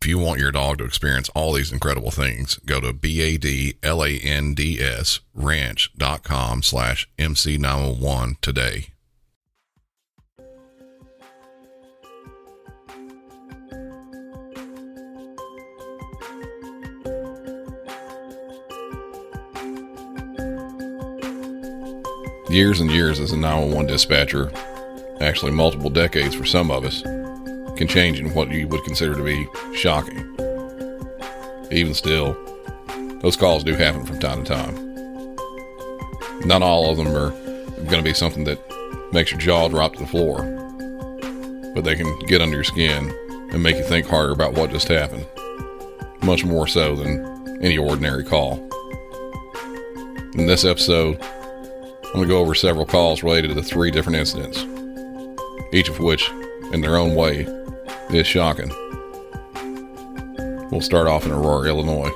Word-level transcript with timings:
If 0.00 0.08
you 0.08 0.18
want 0.18 0.40
your 0.40 0.52
dog 0.52 0.78
to 0.78 0.84
experience 0.84 1.28
all 1.34 1.52
these 1.52 1.72
incredible 1.72 2.10
things, 2.10 2.56
go 2.66 2.80
to 2.80 2.92
B-A-D-L-A-N-D-S 2.92 3.80
ranch.com 5.34 6.62
slash 6.62 7.08
MC901 7.18 8.40
today. 8.40 8.88
Years 22.48 22.80
and 22.80 22.90
years 22.92 23.18
as 23.18 23.32
a 23.32 23.36
911 23.36 23.86
dispatcher, 23.88 24.52
actually 25.20 25.50
multiple 25.50 25.90
decades 25.90 26.34
for 26.34 26.44
some 26.44 26.70
of 26.70 26.84
us, 26.84 27.02
can 27.76 27.86
change 27.86 28.18
in 28.18 28.32
what 28.34 28.50
you 28.50 28.66
would 28.68 28.82
consider 28.84 29.14
to 29.14 29.22
be 29.22 29.46
shocking. 29.74 30.18
Even 31.70 31.94
still, 31.94 32.36
those 33.20 33.36
calls 33.36 33.64
do 33.64 33.74
happen 33.74 34.04
from 34.04 34.18
time 34.18 34.44
to 34.44 34.54
time. 34.54 34.86
Not 36.46 36.62
all 36.62 36.90
of 36.90 36.96
them 36.96 37.08
are 37.08 37.30
going 37.84 37.98
to 37.98 38.02
be 38.02 38.14
something 38.14 38.44
that 38.44 38.58
makes 39.12 39.30
your 39.30 39.40
jaw 39.40 39.68
drop 39.68 39.94
to 39.94 40.00
the 40.00 40.06
floor, 40.06 40.42
but 41.74 41.84
they 41.84 41.96
can 41.96 42.18
get 42.20 42.40
under 42.40 42.56
your 42.56 42.64
skin 42.64 43.10
and 43.52 43.62
make 43.62 43.76
you 43.76 43.84
think 43.84 44.06
harder 44.06 44.32
about 44.32 44.54
what 44.54 44.70
just 44.70 44.88
happened, 44.88 45.26
much 46.22 46.44
more 46.44 46.66
so 46.66 46.94
than 46.96 47.62
any 47.62 47.78
ordinary 47.78 48.24
call. 48.24 48.54
In 50.34 50.46
this 50.46 50.64
episode, 50.64 51.18
I'm 51.22 52.12
going 52.12 52.28
to 52.28 52.28
go 52.28 52.38
over 52.38 52.54
several 52.54 52.86
calls 52.86 53.22
related 53.22 53.48
to 53.48 53.54
the 53.54 53.62
three 53.62 53.90
different 53.90 54.18
incidents, 54.18 54.64
each 55.72 55.88
of 55.88 55.98
which, 55.98 56.30
in 56.72 56.80
their 56.80 56.96
own 56.96 57.14
way, 57.14 57.46
is 58.10 58.26
shocking. 58.26 58.70
We'll 60.70 60.80
start 60.80 61.06
off 61.06 61.24
in 61.24 61.32
Aurora, 61.32 61.68
Illinois. 61.68 62.10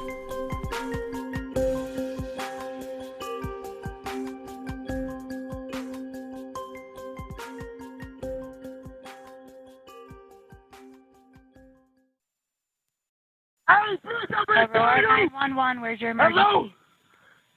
Hey, 13.69 13.97
please, 14.03 14.35
I'm 14.37 14.45
ready 14.55 14.73
Aurora 14.73 14.97
to 14.97 15.23
you. 15.23 15.31
911, 15.31 15.81
where's 15.83 16.01
your 16.01 16.11
emergency? 16.11 16.41
Hello? 16.43 16.69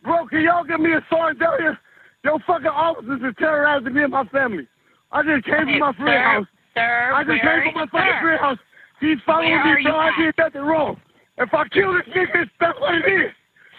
Bro, 0.03 0.27
can 0.27 0.41
y'all 0.41 0.63
give 0.63 0.79
me 0.79 0.93
a 0.93 1.01
solidarity? 1.09 1.77
Yo, 2.23 2.37
fucking 2.45 2.67
officers 2.67 3.21
are 3.23 3.33
terrorizing 3.33 3.93
me 3.93 4.03
and 4.03 4.11
my 4.11 4.23
family. 4.25 4.67
I 5.11 5.23
just 5.23 5.45
came 5.45 5.55
Okay, 5.67 5.79
from 5.79 5.79
my 5.79 5.93
friend's 5.93 6.23
house. 6.23 6.47
Sir, 6.75 7.13
I 7.13 7.23
just 7.23 7.41
came 7.41 7.61
from 7.69 7.75
my 7.75 7.85
fucking 7.91 7.99
sir, 8.01 8.21
friend's 8.21 8.41
house. 8.41 8.57
He's 8.99 9.17
following 9.25 9.53
me, 9.53 9.83
bro. 9.83 9.97
I 9.97 10.11
did 10.17 10.35
nothing 10.37 10.61
wrong. 10.61 10.97
If 11.37 11.53
I 11.53 11.67
kill 11.69 11.93
this 11.93 12.03
nigga, 12.15 12.45
that's 12.59 12.79
what 12.79 12.95
it 12.95 13.05
is. 13.05 13.31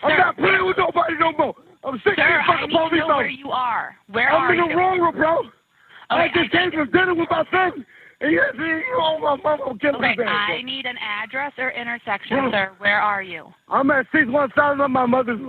I'm 0.02 0.18
not 0.18 0.36
playing 0.36 0.66
with 0.66 0.76
nobody 0.78 1.14
no 1.18 1.32
more. 1.32 1.54
I'm 1.84 2.00
sick 2.04 2.14
Sir, 2.16 2.40
of 2.40 2.46
fucking 2.46 2.70
police 2.70 3.02
know 3.06 3.16
where 3.16 3.28
you 3.28 3.50
are. 3.50 3.96
Where 4.10 4.30
I'm 4.30 4.42
are 4.42 4.52
in 4.54 4.58
you? 4.60 4.68
the 4.68 4.74
wrong 4.76 5.00
room, 5.00 5.14
bro. 5.16 5.42
I 6.10 6.28
just 6.34 6.52
came 6.52 6.70
from 6.70 6.90
dinner 6.90 7.14
with 7.14 7.28
my 7.30 7.44
family. 7.50 7.84
And 8.20 8.32
you 8.32 8.40
you 8.58 8.96
know, 8.98 9.18
my 9.18 9.36
mama 9.36 9.64
will 9.66 9.78
kill 9.78 9.98
me 9.98 10.08
Okay. 10.12 10.22
I 10.24 10.62
need 10.62 10.86
an 10.86 10.96
address 10.98 11.52
or 11.58 11.70
intersection, 11.70 12.36
Bro. 12.36 12.50
sir. 12.52 12.72
Where 12.78 13.00
are 13.00 13.22
you? 13.22 13.52
I'm 13.68 13.90
at 13.90 14.06
615 14.12 14.80
of 14.80 14.90
my 14.90 15.06
mother's 15.06 15.40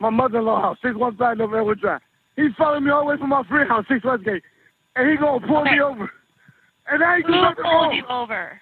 my 0.00 0.10
mother-in-law 0.10 0.60
house, 0.60 0.78
615 0.82 1.44
of 1.44 1.54
Edward 1.54 1.80
Drive. 1.80 2.00
He's 2.36 2.50
following 2.58 2.84
me 2.84 2.90
all 2.90 3.00
the 3.04 3.10
way 3.10 3.16
from 3.18 3.30
my 3.30 3.42
friend 3.44 3.68
house, 3.68 3.84
6 3.88 4.04
Westgate. 4.04 4.42
And 4.96 5.10
he 5.10 5.16
gonna 5.16 5.46
pull 5.46 5.62
Okay. 5.62 5.72
me 5.74 5.80
over. 5.80 6.10
And 6.90 7.02
I 7.02 7.16
ain't 7.16 7.26
do 7.26 7.32
Who 7.32 7.40
nothing 7.42 7.64
pulled 7.64 7.94
you 7.94 8.06
over? 8.08 8.60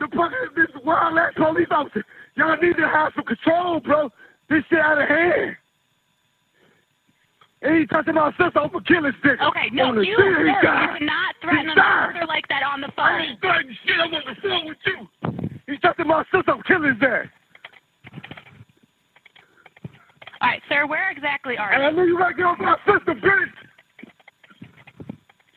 The 0.00 0.06
fucking 0.08 0.54
this 0.56 0.68
wild 0.84 1.18
ass 1.18 1.32
police 1.36 1.66
officer. 1.70 2.04
Y'all 2.36 2.56
need 2.56 2.76
to 2.76 2.88
have 2.88 3.12
some 3.16 3.24
control, 3.24 3.80
bro. 3.80 4.10
This 4.48 4.62
shit 4.70 4.78
out 4.78 5.00
of 5.00 5.08
hand. 5.08 5.56
And 7.60 7.76
he 7.78 7.86
touching 7.86 8.14
my 8.14 8.30
sister 8.38 8.60
over 8.60 8.80
killing 8.82 9.12
stick. 9.18 9.40
Okay, 9.42 9.68
no, 9.72 10.00
you, 10.00 10.14
sir, 10.16 10.40
you 10.46 10.54
died. 10.62 10.98
cannot 10.98 11.34
threaten 11.42 11.64
He 11.66 11.70
an 11.72 11.76
died. 11.76 12.08
officer 12.10 12.26
like 12.26 12.46
that 12.48 12.62
on 12.62 12.80
the 12.80 12.88
phone. 12.94 13.04
I 13.06 13.20
ain't 13.26 13.40
threatening 13.40 13.76
shit. 13.84 13.96
I'm 14.00 14.14
on 14.14 14.22
the 14.24 14.48
phone 14.48 14.66
with 14.68 14.78
you. 14.86 15.58
He's 15.66 15.80
touching 15.80 16.06
my 16.06 16.22
sister. 16.32 16.52
I'm 16.52 16.62
killing 16.62 16.94
his 16.94 17.02
ass. 17.02 17.26
All 20.40 20.48
right, 20.48 20.62
sir, 20.68 20.86
where 20.86 21.10
exactly 21.10 21.58
are 21.58 21.72
And 21.72 21.82
I 21.82 21.90
you? 21.90 21.96
knew 21.96 22.04
you 22.04 22.18
gotta 22.18 22.34
get 22.34 22.46
on 22.46 22.56
my 22.60 22.76
sister, 22.86 23.12
bitch. 23.14 23.50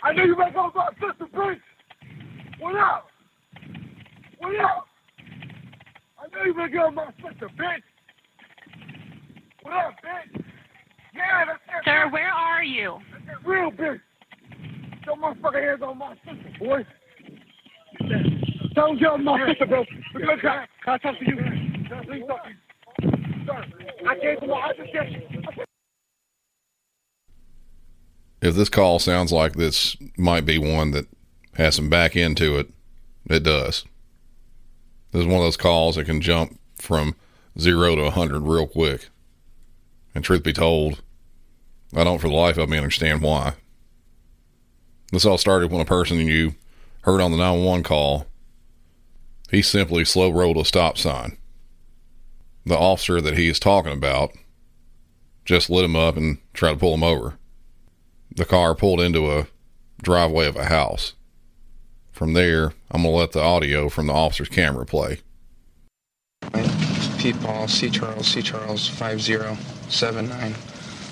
I 0.03 0.13
knew 0.13 0.25
you 0.25 0.35
gotta 0.35 0.49
get 0.51 0.57
on 0.57 0.71
my 0.73 0.89
sister, 0.99 1.25
bitch. 1.31 1.59
What 2.61 2.75
up? 2.75 3.07
What 4.37 4.55
up? 4.59 4.85
I 6.19 6.27
knew 6.27 6.51
you 6.51 6.53
gotta 6.53 6.69
get 6.69 6.79
on 6.81 6.93
my 6.93 7.07
sister, 7.15 7.49
bitch. 7.57 7.81
What 9.63 9.73
up, 9.73 9.93
bitch? 10.05 10.43
Yeah, 11.15 11.45
that's 11.47 11.59
that. 11.65 11.83
Sir, 11.83 12.09
where 12.11 12.29
are 12.29 12.63
you? 12.63 12.99
That's 13.11 13.25
that 13.43 13.49
real 13.49 13.71
bitch. 13.71 13.99
Your 15.07 15.15
motherfucking 15.15 15.69
hands 15.69 15.81
on 15.81 15.97
my 15.97 16.13
sister, 16.17 16.53
boy. 16.59 16.85
Don't 18.75 18.99
get 18.99 19.07
on 19.07 19.23
my 19.23 19.47
sister, 19.49 19.65
bro. 19.65 19.83
Because 20.13 20.37
I, 20.43 20.67
can 20.85 20.93
I 20.93 20.97
talk 20.99 21.17
to 21.17 21.25
you? 21.25 21.37
Can 21.37 21.93
I 21.93 22.05
please 22.05 22.23
talk 22.27 22.43
to 22.43 22.49
you? 22.51 23.11
Sir, 23.47 23.65
I 24.07 24.19
came 24.19 24.37
from 24.37 24.49
my, 24.49 24.57
I 24.57 24.73
just 24.73 24.93
get 24.93 25.67
If 28.43 28.53
this 28.53 28.69
call 28.69 28.99
sounds 28.99 29.31
like 29.31 29.53
this 29.53 29.97
might 30.15 30.45
be 30.45 30.59
one 30.59 30.91
that 30.91 31.07
has 31.61 31.75
some 31.75 31.89
back 31.89 32.15
end 32.15 32.37
to 32.37 32.57
it, 32.57 32.69
it 33.29 33.43
does. 33.43 33.85
This 35.11 35.21
is 35.21 35.27
one 35.27 35.37
of 35.37 35.43
those 35.43 35.57
calls 35.57 35.95
that 35.95 36.05
can 36.05 36.21
jump 36.21 36.59
from 36.77 37.15
zero 37.59 37.95
to 37.95 38.01
a 38.01 38.05
100 38.05 38.39
real 38.41 38.67
quick. 38.67 39.09
And 40.15 40.23
truth 40.23 40.43
be 40.43 40.53
told, 40.53 41.01
I 41.95 42.03
don't 42.03 42.19
for 42.19 42.29
the 42.29 42.35
life 42.35 42.57
of 42.57 42.69
me 42.69 42.77
understand 42.77 43.21
why. 43.21 43.53
This 45.11 45.25
all 45.25 45.37
started 45.37 45.71
when 45.71 45.81
a 45.81 45.85
person 45.85 46.17
you 46.19 46.55
heard 47.01 47.21
on 47.21 47.31
the 47.31 47.37
911 47.37 47.83
call, 47.83 48.27
he 49.49 49.61
simply 49.61 50.05
slow 50.05 50.29
rolled 50.29 50.57
a 50.57 50.65
stop 50.65 50.97
sign. 50.97 51.37
The 52.65 52.77
officer 52.77 53.19
that 53.19 53.37
he 53.37 53.49
is 53.49 53.59
talking 53.59 53.91
about 53.91 54.31
just 55.43 55.69
lit 55.69 55.83
him 55.83 55.95
up 55.95 56.15
and 56.15 56.37
tried 56.53 56.73
to 56.73 56.77
pull 56.77 56.93
him 56.93 57.03
over. 57.03 57.37
The 58.33 58.45
car 58.45 58.75
pulled 58.75 59.01
into 59.01 59.29
a 59.29 59.47
driveway 60.01 60.47
of 60.47 60.55
a 60.55 60.65
house. 60.65 61.13
From 62.11 62.33
there, 62.33 62.73
I'm 62.91 63.01
going 63.01 63.13
to 63.13 63.17
let 63.17 63.31
the 63.31 63.41
audio 63.41 63.89
from 63.89 64.07
the 64.07 64.13
officer's 64.13 64.49
camera 64.49 64.85
play. 64.85 65.21
Pete 67.17 67.39
Paul, 67.41 67.67
C. 67.67 67.89
Charles, 67.89 68.27
C. 68.27 68.41
Charles, 68.41 68.87
5079 68.87 70.55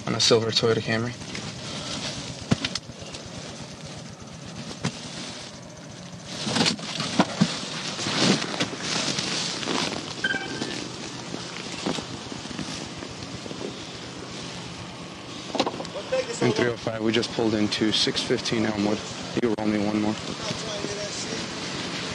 on 0.08 0.16
a 0.16 0.20
silver 0.20 0.50
Toyota 0.50 0.80
Camry. 0.80 1.14
In 16.42 16.54
305, 16.54 17.02
we 17.02 17.12
just 17.12 17.32
pulled 17.34 17.54
into 17.54 17.92
615 17.92 18.66
Elmwood. 18.66 18.98
You 19.44 19.54
roll 19.58 19.68
me 19.68 19.78
one 19.86 20.02
more. 20.02 20.16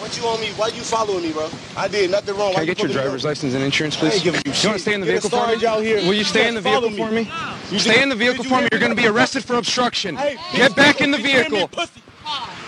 Got 0.04 0.16
you 0.18 0.26
on 0.28 0.40
me? 0.40 0.48
Why 0.56 0.68
you 0.68 0.82
following 0.82 1.22
me, 1.22 1.32
bro? 1.32 1.48
I 1.76 1.88
did 1.88 2.10
nothing 2.10 2.36
wrong. 2.36 2.48
Can 2.52 2.54
Why 2.54 2.60
I 2.60 2.62
you 2.62 2.66
get 2.66 2.78
your 2.78 2.88
pulling 2.88 2.96
me 2.96 3.02
driver's 3.02 3.24
license 3.24 3.54
and 3.54 3.62
insurance, 3.64 3.96
I 3.96 4.00
please? 4.00 4.14
ain't 4.14 4.24
giving 4.24 4.40
you 4.44 4.50
you 4.50 4.54
shit. 4.54 4.66
want 4.66 4.76
to 4.78 4.82
stay 4.82 4.94
in 4.94 5.00
the 5.00 5.06
You're 5.06 5.20
vehicle 5.20 5.30
for 5.30 5.46
me? 5.46 5.52
sarge 5.52 5.64
out 5.64 5.82
here. 5.82 5.96
Will 5.98 6.04
you 6.12 6.12
You 6.14 6.24
stay 6.24 6.48
in 6.48 6.54
the 6.54 6.62
can't 6.62 6.82
vehicle 6.82 6.96
for 7.06 7.10
me. 7.10 7.24
me? 7.24 7.30
You 7.70 7.78
Stay 7.78 7.94
did- 7.94 8.02
in 8.02 8.08
the 8.10 8.14
vehicle 8.16 8.42
did 8.44 8.50
you 8.50 8.50
for 8.50 8.54
me. 8.56 8.60
hear 8.62 8.68
You're 8.72 8.80
going 8.80 8.96
to 8.96 9.02
be 9.02 9.08
arrested 9.08 9.44
for 9.44 9.54
obstruction. 9.56 10.16
Hey, 10.16 10.36
Get 10.54 10.76
back 10.76 11.00
in 11.00 11.10
the 11.10 11.16
bitch, 11.18 11.22
you 11.22 11.28
hear 11.28 11.50
me, 11.50 11.58
vehicle. 11.58 11.84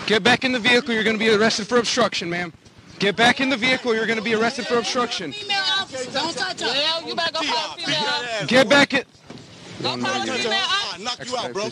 Get 0.07 0.23
back 0.23 0.43
in 0.43 0.51
the 0.51 0.59
vehicle. 0.59 0.93
You're 0.93 1.03
going 1.03 1.17
to 1.17 1.23
be 1.23 1.29
arrested 1.29 1.67
for 1.67 1.77
obstruction, 1.77 2.29
ma'am. 2.29 2.53
Get 2.99 3.15
back 3.15 3.39
in 3.41 3.49
the 3.49 3.57
vehicle. 3.57 3.93
You're 3.93 4.07
going 4.07 4.17
to 4.17 4.23
be 4.25 4.33
arrested 4.33 4.65
for 4.65 4.77
obstruction. 4.77 5.31
Female 5.31 5.57
officer, 5.79 6.11
don't 6.11 6.35
touch 6.35 6.61
her. 6.61 6.67
Well, 6.67 7.07
you 7.07 7.15
better 7.15 7.33
go 7.33 7.41
call 7.45 7.75
female. 7.75 8.47
Get 8.47 8.69
back 8.69 8.93
in. 8.93 9.03
Go 9.83 9.89
call 9.89 9.99
a 9.99 10.01
Touch 10.01 10.27
her. 10.29 10.33
female 10.37 10.53
I'll 10.53 10.87
officer. 10.89 11.03
knock 11.03 11.25
you 11.27 11.37
out, 11.37 11.53
bro. 11.53 11.69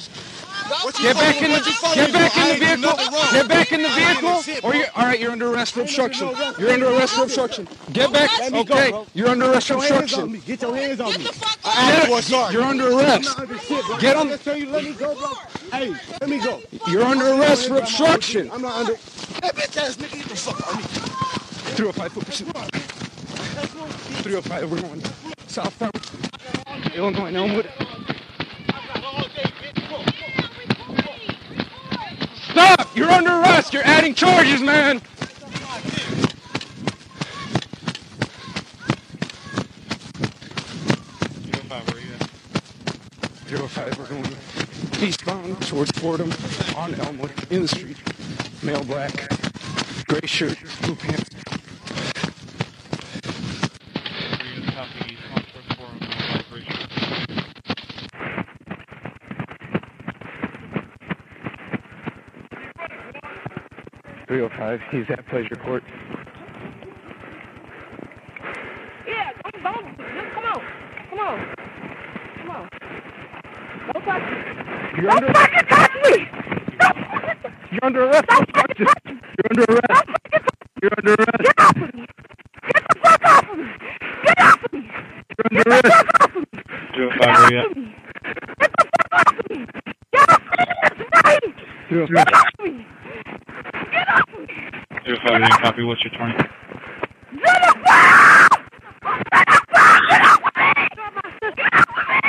Go 0.67 0.75
What 0.81 0.95
call 0.95 1.05
you 1.05 1.13
Get 1.13 1.15
back 1.15 1.41
in 1.41 1.51
the 1.51 1.59
get 1.95 2.13
back 2.13 2.37
in 2.37 2.59
the 2.59 2.65
vehicle. 2.65 3.31
Get 3.31 3.47
back 3.47 3.71
in 3.71 3.81
the 3.83 3.89
vehicle. 3.89 4.69
Or 4.69 4.73
you 4.75 4.85
all 4.95 5.05
right? 5.05 5.19
You're 5.19 5.31
under 5.31 5.53
arrest 5.53 5.73
for 5.73 5.81
obstruction. 5.81 6.29
You're 6.57 6.71
under 6.71 6.87
arrest 6.87 7.13
for 7.13 7.23
obstruction. 7.23 7.67
Get 7.93 8.11
back. 8.11 8.31
Let 8.39 8.51
me 8.51 8.63
go, 8.63 8.73
Okay. 8.75 9.09
You're 9.13 9.29
under 9.29 9.51
arrest 9.51 9.67
for 9.67 9.75
Get 9.75 9.89
your 9.89 9.99
hands 9.99 10.13
on 10.13 10.23
obstruction. 10.23 10.31
me. 10.31 10.39
Get 10.39 10.61
your 10.61 10.75
hands 10.75 10.99
on 11.01 11.11
me. 11.11 11.17
the 11.17 11.33
fuck 11.33 11.65
off. 11.65 11.77
asked 11.77 12.29
for 12.29 12.35
a. 12.35 12.51
You're 12.51 12.63
under 12.63 12.91
arrest. 12.91 13.23
not 13.25 13.39
under 13.39 13.57
shit, 13.59 13.85
bro. 13.85 13.97
Get 13.99 14.15
on- 14.15 14.31
I 14.31 14.37
tell 14.37 14.57
you, 14.57 14.69
let 14.69 14.83
me 14.83 14.93
go, 14.93 15.13
bro. 15.15 15.33
Hey, 15.71 15.93
let 16.21 16.29
me 16.29 16.39
go. 16.39 16.61
You're 16.87 17.03
under 17.03 17.27
arrest 17.27 17.67
for 17.67 17.77
obstruction. 17.77 18.49
I'm 18.51 18.61
not 18.63 18.75
under. 18.75 18.93
That 18.93 19.55
bitch 19.55 19.77
ass 19.77 19.97
nigga, 19.97 20.17
get 20.17 20.29
the 20.29 20.35
fuck 20.35 20.67
on 20.67 20.77
me. 20.77 20.83
305 21.75 22.11
foot 22.11 22.25
pursuit. 22.25 22.47
305. 24.23 24.71
We're 24.71 24.81
going 24.81 25.03
south 25.47 25.81
Illinois. 26.95 27.29
Now 27.29 27.43
I'm 27.43 27.55
with 27.55 27.65
it. 27.67 27.71
Stop! 32.55 32.95
You're 32.95 33.11
under 33.11 33.31
arrest. 33.31 33.73
You're 33.73 33.83
adding 33.83 34.13
charges, 34.13 34.61
man. 34.61 35.01
Zero 43.49 43.67
five, 43.67 43.99
we're 43.99 44.07
going 44.07 44.25
eastbound 45.01 45.61
towards 45.63 45.91
Fordham 45.99 46.31
on 46.77 46.95
Elmwood 46.95 47.33
in 47.51 47.63
the 47.63 47.67
street. 47.67 47.97
Male 48.63 48.85
black, 48.85 49.11
gray 50.07 50.25
shirt, 50.25 50.57
blue 50.83 50.95
pants. 50.95 51.34
Three 64.35 64.43
oh 64.43 64.49
five. 64.57 64.81
He's 64.91 65.05
at 65.11 65.25
Pleasure 65.27 65.55
Court. 65.55 65.81
Yeah, 69.07 69.31
don't, 69.41 69.63
don't, 69.63 69.97
just 69.97 70.35
come 70.35 70.43
on. 70.43 70.61
Come 71.09 71.19
on. 71.19 71.55
Come 72.39 72.49
on. 72.51 72.69
Don't 73.93 74.03
touch 74.03 74.23
me. 74.29 74.37
You're 75.01 75.11
under, 75.11 75.33
fucking 75.33 75.67
touch 75.69 75.91
me! 76.03 76.27
you're 77.71 77.85
under 77.85 78.03
arrest. 78.03 78.25
for 78.27 78.43
obstruction. 78.43 79.21
You're 79.37 79.51
under 79.51 79.63
arrest. 79.71 80.09
You're 80.81 80.91
under 80.97 81.13
arrest. 81.13 81.39
Get 81.39 81.55
off 81.57 81.77
of 81.77 81.93
me! 81.95 82.05
Get 82.67 82.83
the 82.89 82.99
fuck 82.99 83.23
off 83.23 83.49
of 83.49 83.57
me! 83.57 83.63
Get 84.25 84.39
off 84.41 84.63
of 84.65 84.73
me! 84.73 84.81
You're 85.31 85.47
under 85.49 85.63
arrest. 85.69 85.83
Get 85.85 86.11
off 86.19 86.35
of 86.35 86.43
me! 86.43 86.45
Get 86.51 86.75
off 86.75 87.23
of 88.35 88.43
me! 88.43 88.51
Get 88.51 88.67
the 88.67 88.83
fuck 88.91 89.13
off 89.13 89.39
of 89.39 89.45
me! 89.49 89.65
Get 90.11 90.29
off 90.29 90.43
of 90.43 90.59
me! 90.59 91.15
Right! 91.23 91.55
Three 91.87 92.01
oh 92.01 92.07
Get 92.07 92.17
five. 92.17 92.35
off 92.35 92.47
of 92.59 92.65
me! 92.65 92.85
Get 93.91 94.09
off 94.09 94.33
of 94.33 94.39
me! 94.39 94.55
Zero 95.05 95.17
five 95.23 95.41
eight, 95.41 95.61
copy. 95.61 95.83
What's 95.83 96.03
your 96.03 96.13
twenty? 96.17 96.33
Get 96.33 96.49
off 97.61 97.75
of 97.75 97.83
me! 97.83 97.93
Get 99.31 99.47
off 99.47 99.61
of 99.61 99.85
me! 99.85 100.01
Get 100.05 100.25
off 100.25 100.41
of 100.41 100.55
me! 101.85 102.25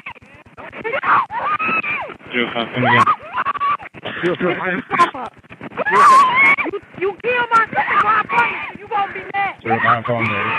Get 0.82 1.04
off 1.04 1.30
of 1.30 2.25
me! 2.36 2.42
Zero 2.42 2.48
five, 2.54 2.68
come 2.74 2.84
again. 2.84 3.04
Zero 4.24 4.34
zero 4.36 4.54
five. 4.58 5.32
You, 6.72 6.80
you 7.00 7.10
kill 7.22 7.44
my 7.50 7.64
sister, 7.66 7.98
my 8.04 8.22
brother. 8.28 8.78
You 8.78 8.86
gonna 8.88 9.12
be 9.12 9.20
mad. 9.32 9.54
Zero 9.62 9.78
five, 9.82 10.04
call 10.04 10.20
me. 10.22 10.28
ready. 10.28 10.50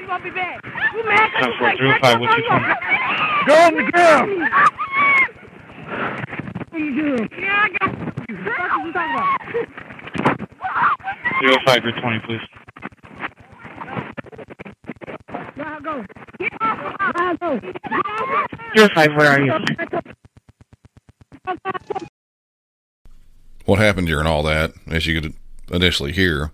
You 0.00 0.06
gonna 0.06 0.24
be 0.24 0.30
mad. 0.30 0.60
You 0.94 1.04
mad 1.04 1.30
'cause 1.32 1.40
Ten 1.42 1.50
you 1.52 1.58
four, 1.58 1.68
take 1.70 1.78
zero 1.78 1.90
my 1.90 1.98
five, 2.00 2.20
what's 2.20 2.36
your 2.36 2.44
sister? 2.44 2.58
twenty? 2.58 2.74
Go 3.46 3.54
on 3.54 3.72
the 3.76 3.82
ground. 3.92 4.28
Yeah, 7.38 7.62
I 7.62 7.68
got 7.78 7.90
you. 8.28 8.34
What 8.36 8.58
are 8.60 8.86
you 8.86 8.92
talking 8.92 9.14
about? 9.14 9.28
Zero 11.42 11.56
five, 11.66 11.80
your 11.84 11.92
twenty, 12.00 12.18
please. 12.26 12.40
Now 15.56 15.78
go. 15.80 16.04
Get 16.38 16.52
off 16.60 16.78
go. 17.40 17.58
Get 17.60 17.72
off 17.92 18.44
of 18.44 18.76
Zero 18.76 18.88
five, 18.94 19.10
where 19.16 19.28
are 19.30 19.40
you? 19.40 19.52
What 23.78 23.86
happened 23.86 24.08
during 24.08 24.26
all 24.26 24.42
that, 24.42 24.72
as 24.88 25.06
you 25.06 25.20
could 25.20 25.34
initially 25.70 26.10
hear, 26.10 26.50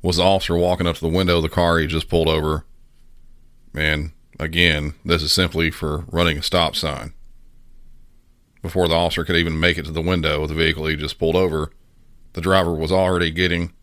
was 0.00 0.16
the 0.16 0.22
officer 0.22 0.56
walking 0.56 0.86
up 0.86 0.94
to 0.94 1.02
the 1.02 1.14
window 1.14 1.36
of 1.36 1.42
the 1.42 1.50
car 1.50 1.78
he 1.78 1.86
just 1.86 2.08
pulled 2.08 2.28
over. 2.28 2.64
And 3.74 4.12
again, 4.40 4.94
this 5.04 5.22
is 5.22 5.34
simply 5.34 5.70
for 5.70 6.06
running 6.10 6.38
a 6.38 6.42
stop 6.42 6.74
sign. 6.74 7.12
Before 8.62 8.88
the 8.88 8.94
officer 8.94 9.22
could 9.22 9.36
even 9.36 9.60
make 9.60 9.76
it 9.76 9.84
to 9.84 9.90
the 9.90 10.00
window 10.00 10.44
of 10.44 10.48
the 10.48 10.54
vehicle 10.54 10.86
he 10.86 10.96
just 10.96 11.18
pulled 11.18 11.36
over, 11.36 11.72
the 12.32 12.40
driver 12.40 12.72
was 12.72 12.90
already 12.90 13.30
getting, 13.30 13.74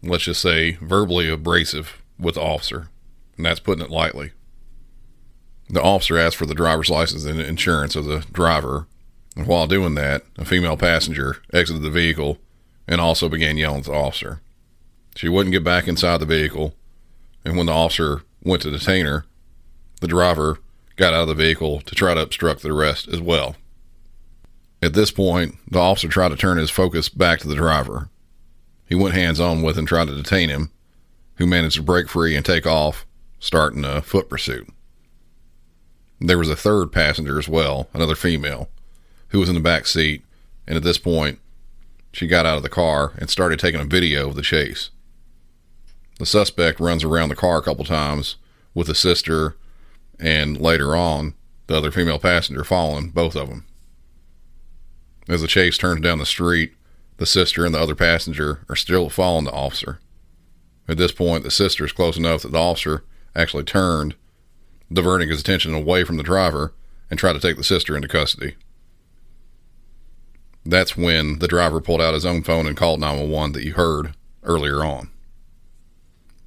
let's 0.00 0.22
just 0.22 0.42
say, 0.42 0.74
verbally 0.80 1.28
abrasive 1.28 2.00
with 2.20 2.36
the 2.36 2.40
officer. 2.40 2.88
And 3.36 3.44
that's 3.44 3.58
putting 3.58 3.84
it 3.84 3.90
lightly. 3.90 4.30
The 5.68 5.82
officer 5.82 6.16
asked 6.16 6.36
for 6.36 6.46
the 6.46 6.54
driver's 6.54 6.88
license 6.88 7.24
and 7.24 7.40
insurance 7.40 7.96
of 7.96 8.04
the 8.04 8.24
driver, 8.30 8.86
and 9.36 9.46
while 9.46 9.66
doing 9.66 9.94
that, 9.94 10.22
a 10.36 10.44
female 10.44 10.76
passenger 10.76 11.36
exited 11.52 11.82
the 11.82 11.90
vehicle 11.90 12.38
and 12.88 13.00
also 13.00 13.28
began 13.28 13.56
yelling 13.56 13.80
at 13.80 13.84
the 13.84 13.92
officer. 13.92 14.40
She 15.14 15.28
wouldn't 15.28 15.52
get 15.52 15.64
back 15.64 15.86
inside 15.86 16.18
the 16.18 16.26
vehicle, 16.26 16.74
and 17.44 17.56
when 17.56 17.66
the 17.66 17.72
officer 17.72 18.22
went 18.42 18.62
to 18.62 18.70
detain 18.70 19.06
her, 19.06 19.24
the 20.00 20.08
driver 20.08 20.58
got 20.96 21.14
out 21.14 21.22
of 21.22 21.28
the 21.28 21.34
vehicle 21.34 21.80
to 21.82 21.94
try 21.94 22.14
to 22.14 22.22
obstruct 22.22 22.62
the 22.62 22.72
arrest 22.72 23.08
as 23.08 23.20
well. 23.20 23.56
At 24.82 24.94
this 24.94 25.10
point, 25.10 25.56
the 25.70 25.78
officer 25.78 26.08
tried 26.08 26.30
to 26.30 26.36
turn 26.36 26.58
his 26.58 26.70
focus 26.70 27.08
back 27.08 27.40
to 27.40 27.48
the 27.48 27.54
driver. 27.54 28.08
He 28.88 28.94
went 28.94 29.14
hands 29.14 29.38
on 29.38 29.62
with 29.62 29.78
and 29.78 29.86
tried 29.86 30.08
to 30.08 30.16
detain 30.16 30.48
him, 30.48 30.70
who 31.36 31.46
managed 31.46 31.76
to 31.76 31.82
break 31.82 32.08
free 32.08 32.34
and 32.34 32.44
take 32.44 32.66
off, 32.66 33.06
starting 33.38 33.84
a 33.84 34.02
foot 34.02 34.28
pursuit. 34.28 34.68
There 36.18 36.38
was 36.38 36.50
a 36.50 36.56
third 36.56 36.92
passenger 36.92 37.38
as 37.38 37.48
well, 37.48 37.88
another 37.94 38.14
female, 38.14 38.68
who 39.30 39.40
was 39.40 39.48
in 39.48 39.54
the 39.54 39.60
back 39.60 39.86
seat, 39.86 40.24
and 40.66 40.76
at 40.76 40.82
this 40.82 40.98
point, 40.98 41.38
she 42.12 42.26
got 42.26 42.46
out 42.46 42.56
of 42.56 42.62
the 42.62 42.68
car 42.68 43.12
and 43.18 43.30
started 43.30 43.58
taking 43.58 43.80
a 43.80 43.84
video 43.84 44.28
of 44.28 44.34
the 44.34 44.42
chase. 44.42 44.90
The 46.18 46.26
suspect 46.26 46.80
runs 46.80 47.02
around 47.02 47.28
the 47.28 47.36
car 47.36 47.58
a 47.58 47.62
couple 47.62 47.84
times 47.84 48.36
with 48.74 48.88
the 48.88 48.94
sister 48.94 49.56
and 50.18 50.60
later 50.60 50.94
on, 50.94 51.34
the 51.66 51.76
other 51.76 51.90
female 51.90 52.18
passenger 52.18 52.64
following 52.64 53.10
both 53.10 53.36
of 53.36 53.48
them. 53.48 53.64
As 55.28 55.40
the 55.40 55.46
chase 55.46 55.78
turns 55.78 56.00
down 56.00 56.18
the 56.18 56.26
street, 56.26 56.74
the 57.18 57.26
sister 57.26 57.64
and 57.64 57.74
the 57.74 57.78
other 57.78 57.94
passenger 57.94 58.64
are 58.68 58.76
still 58.76 59.08
following 59.08 59.44
the 59.44 59.52
officer. 59.52 60.00
At 60.88 60.96
this 60.96 61.12
point, 61.12 61.44
the 61.44 61.50
sister 61.50 61.84
is 61.84 61.92
close 61.92 62.16
enough 62.16 62.42
that 62.42 62.52
the 62.52 62.58
officer 62.58 63.04
actually 63.36 63.64
turned, 63.64 64.16
diverting 64.92 65.28
his 65.28 65.40
attention 65.40 65.72
away 65.72 66.02
from 66.02 66.16
the 66.16 66.22
driver, 66.22 66.74
and 67.08 67.18
tried 67.18 67.34
to 67.34 67.40
take 67.40 67.56
the 67.56 67.64
sister 67.64 67.94
into 67.94 68.08
custody. 68.08 68.56
That's 70.70 70.96
when 70.96 71.40
the 71.40 71.48
driver 71.48 71.80
pulled 71.80 72.00
out 72.00 72.14
his 72.14 72.24
own 72.24 72.44
phone 72.44 72.68
and 72.68 72.76
called 72.76 73.00
911 73.00 73.52
that 73.54 73.64
you 73.64 73.72
heard 73.72 74.14
earlier 74.44 74.84
on. 74.84 75.10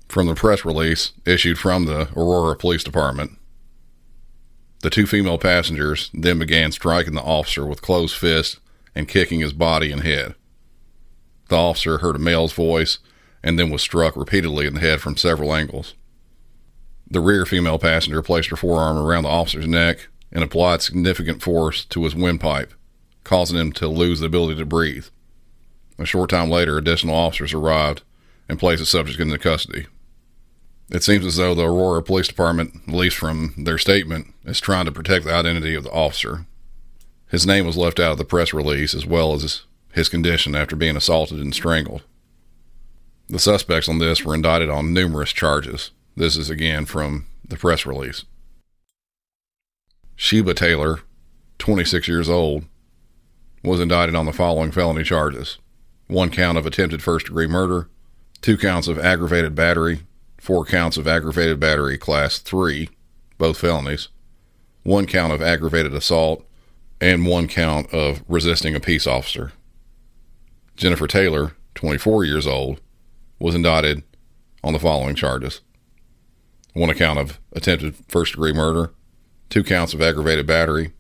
From 0.08 0.27
the 0.27 0.34
press 0.34 0.63
release 0.63 1.12
issued 1.25 1.58
from 1.58 1.86
the 1.86 2.08
Aurora 2.15 2.56
Police 2.56 2.86
Department, 2.86 3.38
the 4.80 4.89
two 4.89 5.06
female 5.06 5.38
passengers 5.38 6.10
then 6.13 6.39
began 6.39 6.72
striking 6.72 7.15
the 7.15 7.22
officer 7.22 7.65
with 7.65 7.82
closed 7.82 8.15
fists 8.15 8.62
and 8.96 9.10
kicking 9.10 9.42
his 9.42 9.51
body 9.51 9.92
and 9.92 10.03
head. 10.03 10.36
The 11.50 11.58
officer 11.58 11.98
heard 11.98 12.15
a 12.15 12.20
male's 12.20 12.53
voice 12.53 13.00
and 13.44 13.60
then 13.60 13.72
was 13.72 13.82
struck 13.82 14.15
repeatedly 14.15 14.65
in 14.65 14.75
the 14.75 14.80
head 14.80 15.01
from 15.01 15.18
several 15.18 15.53
angles. 15.53 15.96
The 17.12 17.20
rear 17.20 17.46
female 17.46 17.77
passenger 17.77 18.22
placed 18.22 18.51
her 18.51 18.56
forearm 18.56 18.98
around 18.98 19.24
the 19.24 19.30
officer's 19.30 19.68
neck 19.68 20.08
and 20.32 20.46
applied 20.46 20.82
significant 20.82 21.42
force 21.42 21.84
to 21.86 22.06
his 22.06 22.15
windpipe, 22.15 22.74
causing 23.24 23.58
him 23.58 23.72
to 23.74 23.88
lose 23.88 24.20
the 24.20 24.25
ability 24.25 24.56
to 24.60 24.65
breathe. 24.65 25.08
A 26.00 26.06
short 26.06 26.30
time 26.30 26.50
later, 26.50 26.77
additional 26.77 27.15
officers 27.15 27.53
arrived 27.53 28.01
and 28.50 28.60
placed 28.60 28.80
the 28.80 28.86
subject 28.86 29.20
into 29.20 29.38
custody. 29.38 29.88
It 30.89 31.03
seems 31.03 31.25
as 31.25 31.38
though 31.38 31.56
the 31.56 31.65
Aurora 31.65 32.03
Police 32.03 32.27
Department, 32.27 32.75
at 32.88 32.94
least 32.94 33.15
from 33.15 33.53
their 33.58 33.77
statement, 33.77 34.27
is 34.46 34.60
trying 34.60 34.86
to 34.86 34.92
protect 34.92 35.25
the 35.25 35.34
identity 35.34 35.75
of 35.75 35.84
the 35.84 35.92
officer. 35.92 36.46
His 37.30 37.48
name 37.48 37.65
was 37.65 37.77
left 37.77 38.00
out 38.00 38.12
of 38.12 38.18
the 38.18 38.25
press 38.25 38.53
release 38.53 38.94
as 38.94 39.06
well 39.06 39.34
as 39.34 39.63
his 39.94 40.10
condition 40.10 40.56
after 40.56 40.75
being 40.75 40.98
assaulted 40.98 41.39
and 41.39 41.53
strangled. 41.53 42.03
The 43.27 43.39
suspects 43.39 43.88
on 43.88 44.00
this 44.00 44.24
were 44.25 44.36
indicted 44.36 44.70
on 44.70 44.94
numerous 44.94 45.32
charges. 45.32 45.92
This 46.15 46.36
is 46.36 46.50
again 46.50 46.86
from 46.86 47.25
the 47.48 47.56
press 47.56 47.86
release. 47.86 48.25
Sheba 50.15 50.53
Taylor, 50.53 51.00
26 51.58 52.08
years 52.08 52.30
old, 52.30 52.65
was 53.63 53.79
indicted 53.79 54.15
on 54.15 54.25
the 54.25 54.34
following 54.34 54.72
felony 54.72 55.03
charges 55.03 55.58
one 56.08 56.29
count 56.29 56.58
of 56.58 56.65
attempted 56.65 57.01
first 57.01 57.27
degree 57.27 57.48
murder, 57.48 57.89
two 58.41 58.58
counts 58.58 58.88
of 58.88 59.00
aggravated 59.00 59.55
battery, 59.55 60.01
four 60.38 60.65
counts 60.65 60.98
of 60.98 61.08
aggravated 61.08 61.60
battery 61.60 61.98
class 61.98 62.39
3, 62.39 62.89
both 63.38 63.58
felonies, 63.58 64.10
one 64.84 65.05
count 65.05 65.32
of 65.32 65.41
aggravated 65.41 65.93
assault, 65.93 66.46
and 67.00 67.25
one 67.25 67.48
count 67.48 67.91
of 67.93 68.22
resisting 68.27 68.75
a 68.75 68.79
peace 68.79 69.08
officer. 69.08 69.53
Jennifer 70.75 71.08
Taylor, 71.08 71.53
24 71.75 72.25
years 72.25 72.46
old, 72.46 72.82
was 73.39 73.55
indicted 73.55 74.03
on 74.63 74.74
the 74.74 74.79
following 74.79 75.15
charges 75.15 75.62
one 76.74 76.89
account 76.89 77.20
of 77.20 77.39
attempted 77.51 77.96
first 78.08 78.34
degree 78.34 78.53
murder, 78.53 78.91
two 79.50 79.63
counts 79.63 79.93
of 79.93 80.01
aggravated 80.01 80.48
battery, 80.48 80.91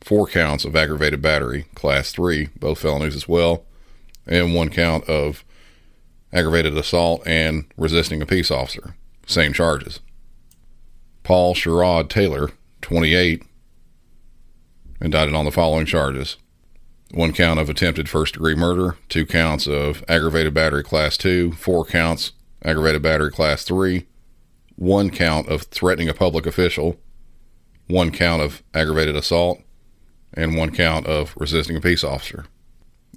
four 0.00 0.26
counts 0.26 0.64
of 0.64 0.76
aggravated 0.76 1.20
battery, 1.20 1.66
class 1.74 2.12
3, 2.12 2.48
both 2.58 2.80
felonies 2.80 3.16
as 3.16 3.28
well, 3.28 3.64
and 4.26 4.54
one 4.54 4.70
count 4.70 5.04
of 5.08 5.44
aggravated 6.32 6.76
assault 6.76 7.22
and 7.26 7.64
resisting 7.76 8.20
a 8.22 8.26
peace 8.26 8.50
officer, 8.50 8.94
same 9.26 9.52
charges. 9.52 10.00
Paul 11.22 11.54
Sherrod 11.54 12.08
Taylor, 12.08 12.50
28, 12.82 13.42
indicted 15.00 15.34
on 15.34 15.44
the 15.44 15.50
following 15.50 15.86
charges 15.86 16.36
one 17.10 17.32
count 17.32 17.58
of 17.58 17.70
attempted 17.70 18.08
first 18.08 18.34
degree 18.34 18.54
murder, 18.54 18.96
two 19.08 19.24
counts 19.24 19.66
of 19.66 20.04
aggravated 20.08 20.52
battery 20.52 20.82
class 20.82 21.16
2, 21.16 21.52
four 21.52 21.84
counts 21.84 22.32
aggravated 22.62 23.02
battery 23.02 23.30
class 23.30 23.64
3, 23.64 24.06
one 24.76 25.10
count 25.10 25.48
of 25.48 25.62
threatening 25.62 26.08
a 26.08 26.14
public 26.14 26.44
official, 26.44 26.98
one 27.86 28.10
count 28.10 28.42
of 28.42 28.62
aggravated 28.74 29.16
assault, 29.16 29.60
and 30.34 30.56
one 30.56 30.70
count 30.70 31.06
of 31.06 31.34
resisting 31.36 31.76
a 31.76 31.80
peace 31.80 32.04
officer. 32.04 32.46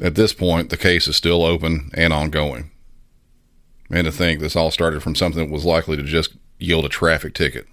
At 0.02 0.16
this 0.16 0.34
point, 0.34 0.70
the 0.70 0.78
case 0.78 1.08
is 1.08 1.16
still 1.16 1.44
open 1.44 1.92
and 1.94 2.12
ongoing. 2.12 2.72
And 3.92 4.06
to 4.06 4.12
think 4.12 4.40
this 4.40 4.56
all 4.56 4.72
started 4.72 5.04
from 5.04 5.16
something 5.16 5.48
that 5.48 5.54
was 5.54 5.66
likely 5.66 5.98
to 5.98 6.04
just 6.04 6.36
yield 6.58 6.86
a 6.86 6.90
traffic 6.90 7.34
ticket. 7.34 7.68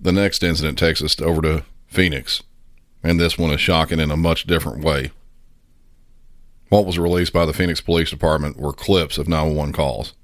The 0.00 0.12
next 0.12 0.42
incident 0.42 0.78
takes 0.78 1.02
us 1.02 1.20
over 1.20 1.42
to 1.42 1.64
Phoenix, 1.86 2.42
and 3.02 3.20
this 3.20 3.36
one 3.36 3.50
is 3.50 3.60
shocking 3.60 4.00
in 4.00 4.10
a 4.10 4.16
much 4.16 4.46
different 4.46 4.82
way. 4.82 5.10
What 6.70 6.86
was 6.86 6.98
released 6.98 7.32
by 7.32 7.44
the 7.44 7.52
Phoenix 7.52 7.80
Police 7.80 8.10
Department 8.10 8.56
were 8.56 8.72
clips 8.72 9.18
of 9.18 9.28
911 9.28 9.74
calls. 9.74 10.14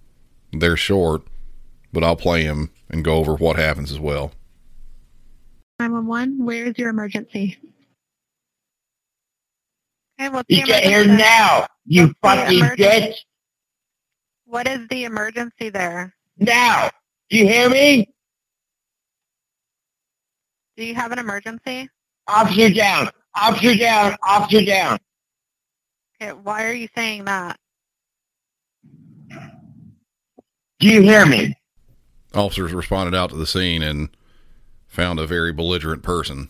They're 0.52 0.76
short, 0.76 1.22
but 1.92 2.04
I'll 2.04 2.16
play 2.16 2.46
them 2.46 2.70
and 2.88 3.04
go 3.04 3.16
over 3.16 3.34
what 3.34 3.56
happens 3.56 3.90
as 3.90 3.98
well. 3.98 4.32
911, 5.78 6.44
where 6.44 6.64
is 6.66 6.78
your 6.78 6.88
emergency? 6.90 7.58
Okay, 10.18 10.30
what's 10.30 10.46
You 10.48 10.62
the 10.62 10.66
get 10.66 10.84
here 10.84 11.02
emergency? 11.02 11.22
now, 11.22 11.66
you 11.84 12.14
What's 12.20 12.40
fucking 12.42 12.60
bitch. 12.60 13.14
What 14.46 14.66
is 14.66 14.86
the 14.88 15.04
emergency 15.04 15.68
there? 15.68 16.14
Now. 16.38 16.90
Do 17.28 17.36
you 17.38 17.46
hear 17.46 17.68
me? 17.68 18.08
Do 20.76 20.84
you 20.84 20.94
have 20.94 21.10
an 21.12 21.18
emergency? 21.18 21.88
Officer 22.28 22.70
down. 22.70 23.10
Officer 23.34 23.74
down. 23.74 24.16
Officer 24.22 24.64
down. 24.64 24.98
Okay, 26.22 26.32
why 26.32 26.64
are 26.64 26.72
you 26.72 26.88
saying 26.94 27.24
that? 27.24 27.58
Do 30.78 30.88
you 30.88 31.02
hear 31.02 31.26
me? 31.26 31.54
Officers 32.34 32.72
responded 32.72 33.16
out 33.16 33.30
to 33.30 33.36
the 33.36 33.46
scene 33.46 33.82
and 33.82 34.08
found 34.86 35.18
a 35.18 35.26
very 35.26 35.52
belligerent 35.52 36.02
person. 36.02 36.48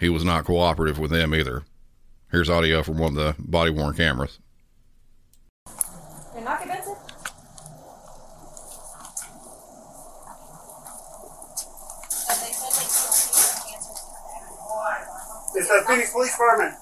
He 0.00 0.08
was 0.08 0.24
not 0.24 0.44
cooperative 0.44 0.98
with 0.98 1.10
them 1.10 1.34
either. 1.34 1.64
Here's 2.30 2.50
audio 2.50 2.82
from 2.82 2.98
one 2.98 3.16
of 3.16 3.36
the 3.36 3.36
body 3.38 3.70
worn 3.70 3.94
cameras. 3.94 4.38
You're 6.34 6.44
not 6.44 6.60
convinced? 6.60 6.90
It's 15.56 15.68
the 15.68 15.84
Phoenix 15.86 16.10
Police 16.10 16.32
Department. 16.32 16.74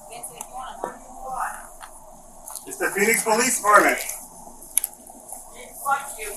It's 2.65 2.77
the 2.77 2.89
Phoenix 2.89 3.23
Police 3.23 3.57
Department. 3.57 3.99
You 6.17 6.31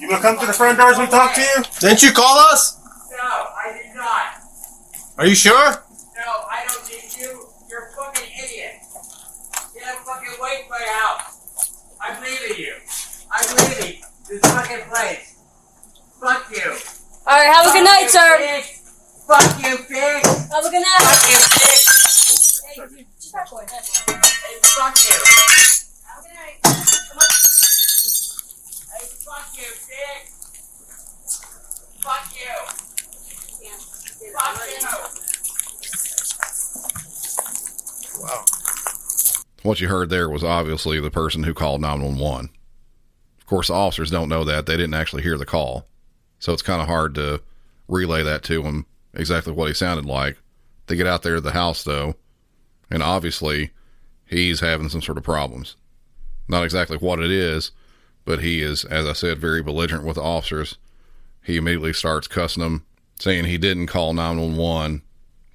gonna 0.00 0.20
come 0.20 0.38
to 0.38 0.46
the 0.46 0.52
front 0.52 0.78
doors 0.78 0.98
and 0.98 1.10
talk 1.10 1.34
to 1.34 1.40
you? 1.40 1.64
Didn't 1.80 2.02
you 2.02 2.12
call 2.12 2.38
us? 2.38 2.76
No, 3.10 3.16
I 3.18 3.72
did 3.72 3.94
not. 3.94 4.42
Are 5.18 5.26
you 5.26 5.34
sure? 5.34 5.54
No, 6.16 6.28
I 6.50 6.64
don't 6.68 6.84
need 6.88 7.08
you. 7.16 7.48
You're 7.68 7.88
a 7.88 7.92
fucking 7.96 8.28
idiot. 8.28 8.74
Get 9.74 9.84
a 9.88 9.96
fucking 10.04 10.32
away 10.38 10.64
from 10.68 10.70
my 10.78 10.86
house. 11.00 11.72
I'm 12.00 12.22
leaving 12.22 12.56
you. 12.58 12.74
I'm 13.32 13.56
leaving 13.56 14.02
this 14.28 14.40
fucking 14.40 14.84
place. 14.92 15.36
Fuck 16.20 16.46
you. 16.50 16.70
All 17.26 17.36
right, 17.36 17.52
have 17.52 17.66
a 17.66 17.72
good 17.72 17.84
Fuck 17.84 17.92
night, 17.92 18.02
you, 18.02 18.08
sir. 18.08 18.36
pig. 18.38 18.64
Fuck 19.26 19.58
you, 19.64 19.76
pig. 19.88 20.22
Have 20.52 20.64
a 20.64 20.70
good 20.70 20.84
night. 20.84 21.02
Fuck 21.02 21.24
you, 21.30 21.38
pig. 21.56 21.80
Hey, 22.66 23.06
just 23.18 23.32
that 23.32 23.48
boy. 23.50 23.64
That 23.66 23.82
boy. 24.06 24.14
Hey, 24.14 24.60
fuck 24.62 24.94
you. 25.02 25.16
Have 26.06 26.20
a 26.20 26.28
good 26.28 26.36
night. 26.36 26.60
Come 26.62 27.18
on. 27.18 27.30
Hey, 28.92 29.04
fuck 29.24 29.48
you, 29.56 29.70
pig. 29.88 30.20
Fuck 32.04 32.30
you. 32.36 32.54
Fuck 34.32 34.60
you. 34.70 34.84
Wow. 38.18 38.44
What 39.66 39.80
you 39.80 39.88
heard 39.88 40.10
there 40.10 40.30
was 40.30 40.44
obviously 40.44 41.00
the 41.00 41.10
person 41.10 41.42
who 41.42 41.52
called 41.52 41.80
911. 41.80 42.50
Of 43.40 43.46
course, 43.46 43.66
the 43.66 43.74
officers 43.74 44.12
don't 44.12 44.28
know 44.28 44.44
that. 44.44 44.64
They 44.66 44.76
didn't 44.76 44.94
actually 44.94 45.24
hear 45.24 45.36
the 45.36 45.44
call. 45.44 45.88
So 46.38 46.52
it's 46.52 46.62
kind 46.62 46.80
of 46.80 46.86
hard 46.86 47.16
to 47.16 47.42
relay 47.88 48.22
that 48.22 48.44
to 48.44 48.62
them 48.62 48.86
exactly 49.12 49.52
what 49.52 49.66
he 49.66 49.74
sounded 49.74 50.04
like. 50.04 50.38
They 50.86 50.94
get 50.94 51.08
out 51.08 51.24
there 51.24 51.34
to 51.34 51.40
the 51.40 51.50
house, 51.50 51.82
though, 51.82 52.14
and 52.92 53.02
obviously 53.02 53.72
he's 54.24 54.60
having 54.60 54.88
some 54.88 55.02
sort 55.02 55.18
of 55.18 55.24
problems. 55.24 55.74
Not 56.46 56.62
exactly 56.62 56.98
what 56.98 57.18
it 57.18 57.32
is, 57.32 57.72
but 58.24 58.44
he 58.44 58.62
is, 58.62 58.84
as 58.84 59.04
I 59.04 59.14
said, 59.14 59.40
very 59.40 59.64
belligerent 59.64 60.04
with 60.04 60.14
the 60.14 60.22
officers. 60.22 60.78
He 61.42 61.56
immediately 61.56 61.92
starts 61.92 62.28
cussing 62.28 62.62
them, 62.62 62.86
saying 63.18 63.46
he 63.46 63.58
didn't 63.58 63.88
call 63.88 64.12
911, 64.12 65.02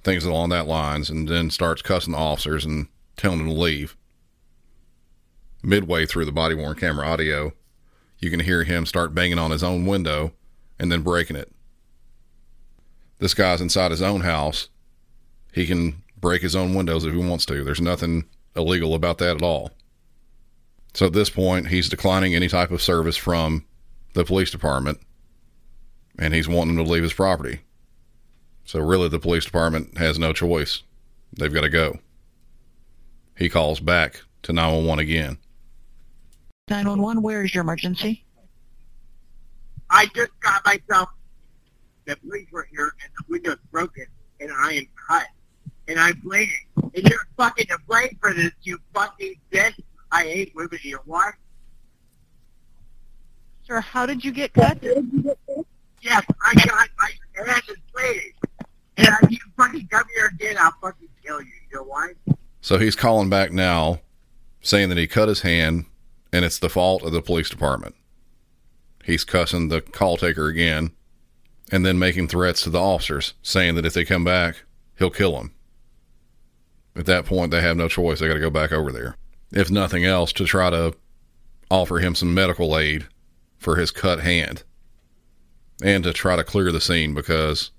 things 0.04 0.26
along 0.26 0.50
that 0.50 0.66
lines, 0.66 1.08
and 1.08 1.26
then 1.26 1.48
starts 1.48 1.80
cussing 1.80 2.12
the 2.12 2.18
officers 2.18 2.66
and 2.66 2.88
telling 3.16 3.38
them 3.38 3.48
to 3.48 3.54
leave. 3.54 3.96
Midway 5.62 6.06
through 6.06 6.24
the 6.24 6.32
body 6.32 6.54
worn 6.54 6.76
camera 6.76 7.06
audio, 7.06 7.52
you 8.18 8.30
can 8.30 8.40
hear 8.40 8.64
him 8.64 8.86
start 8.86 9.14
banging 9.14 9.38
on 9.38 9.50
his 9.50 9.62
own 9.62 9.86
window 9.86 10.32
and 10.78 10.90
then 10.90 11.02
breaking 11.02 11.36
it. 11.36 11.52
This 13.18 13.34
guy's 13.34 13.60
inside 13.60 13.90
his 13.90 14.02
own 14.02 14.22
house. 14.22 14.68
He 15.52 15.66
can 15.66 16.02
break 16.16 16.42
his 16.42 16.56
own 16.56 16.74
windows 16.74 17.04
if 17.04 17.12
he 17.12 17.18
wants 17.18 17.46
to. 17.46 17.62
There's 17.62 17.80
nothing 17.80 18.24
illegal 18.56 18.94
about 18.94 19.18
that 19.18 19.36
at 19.36 19.42
all. 19.42 19.70
So 20.94 21.06
at 21.06 21.12
this 21.12 21.30
point, 21.30 21.68
he's 21.68 21.88
declining 21.88 22.34
any 22.34 22.48
type 22.48 22.70
of 22.70 22.82
service 22.82 23.16
from 23.16 23.64
the 24.14 24.24
police 24.24 24.50
department 24.50 24.98
and 26.18 26.34
he's 26.34 26.48
wanting 26.48 26.76
to 26.76 26.82
leave 26.82 27.02
his 27.02 27.12
property. 27.12 27.60
So 28.64 28.80
really, 28.80 29.08
the 29.08 29.18
police 29.18 29.44
department 29.44 29.98
has 29.98 30.18
no 30.18 30.32
choice. 30.32 30.82
They've 31.32 31.52
got 31.52 31.62
to 31.62 31.70
go. 31.70 31.98
He 33.36 33.48
calls 33.48 33.80
back 33.80 34.22
to 34.42 34.52
911 34.52 35.02
again. 35.02 35.38
911, 36.68 37.22
where 37.22 37.44
is 37.44 37.54
your 37.54 37.62
emergency? 37.62 38.24
I 39.90 40.06
just 40.14 40.30
got 40.40 40.64
myself. 40.64 41.08
The 42.04 42.16
police 42.16 42.46
were 42.50 42.66
here 42.70 42.92
and 43.02 43.12
the 43.18 43.24
window's 43.28 43.58
broken 43.70 44.06
and 44.40 44.50
I 44.52 44.72
am 44.74 44.86
cut 45.08 45.26
and 45.88 45.98
I'm 45.98 46.18
bleeding. 46.20 46.54
And 46.76 47.08
you're 47.08 47.26
fucking 47.36 47.66
to 47.66 47.78
blame 47.88 48.16
for 48.20 48.32
this, 48.32 48.52
you 48.62 48.78
fucking 48.94 49.34
bitch. 49.50 49.74
I 50.10 50.24
hate 50.24 50.52
women. 50.54 50.78
You 50.82 50.98
what? 51.04 51.34
Sir, 53.66 53.80
how 53.80 54.06
did 54.06 54.24
you 54.24 54.32
get 54.32 54.52
cut? 54.52 54.78
Yes, 54.82 56.24
I 56.42 56.54
got 56.54 56.88
my 56.98 57.10
ass 57.48 57.62
is 57.68 57.76
bleeding. 57.94 58.32
And 58.96 59.08
if 59.22 59.30
you 59.30 59.38
fucking 59.56 59.88
come 59.88 60.04
here 60.14 60.26
again, 60.26 60.56
I'll 60.58 60.74
fucking 60.80 61.08
kill 61.24 61.40
you. 61.40 61.52
You 61.70 61.78
know 61.78 61.84
why? 61.84 62.12
So 62.60 62.78
he's 62.78 62.96
calling 62.96 63.28
back 63.30 63.52
now, 63.52 64.00
saying 64.60 64.88
that 64.90 64.98
he 64.98 65.06
cut 65.06 65.28
his 65.28 65.40
hand 65.40 65.86
and 66.32 66.44
it's 66.44 66.58
the 66.58 66.70
fault 66.70 67.02
of 67.02 67.12
the 67.12 67.22
police 67.22 67.50
department. 67.50 67.94
He's 69.04 69.24
cussing 69.24 69.68
the 69.68 69.80
call 69.80 70.16
taker 70.16 70.46
again 70.46 70.92
and 71.70 71.84
then 71.84 71.98
making 71.98 72.28
threats 72.28 72.62
to 72.62 72.70
the 72.70 72.80
officers, 72.80 73.34
saying 73.42 73.74
that 73.74 73.86
if 73.86 73.94
they 73.94 74.04
come 74.04 74.24
back, 74.24 74.64
he'll 74.98 75.10
kill 75.10 75.32
them. 75.32 75.52
At 76.94 77.06
that 77.06 77.24
point, 77.24 77.50
they 77.50 77.62
have 77.62 77.76
no 77.76 77.88
choice. 77.88 78.20
They 78.20 78.28
got 78.28 78.34
to 78.34 78.40
go 78.40 78.50
back 78.50 78.72
over 78.72 78.92
there. 78.92 79.16
If 79.50 79.70
nothing 79.70 80.04
else, 80.04 80.32
to 80.34 80.44
try 80.44 80.70
to 80.70 80.94
offer 81.70 81.98
him 81.98 82.14
some 82.14 82.34
medical 82.34 82.76
aid 82.78 83.06
for 83.58 83.76
his 83.76 83.90
cut 83.90 84.20
hand 84.20 84.62
and 85.82 86.04
to 86.04 86.12
try 86.12 86.36
to 86.36 86.44
clear 86.44 86.70
the 86.70 86.80
scene 86.80 87.14
because 87.14 87.70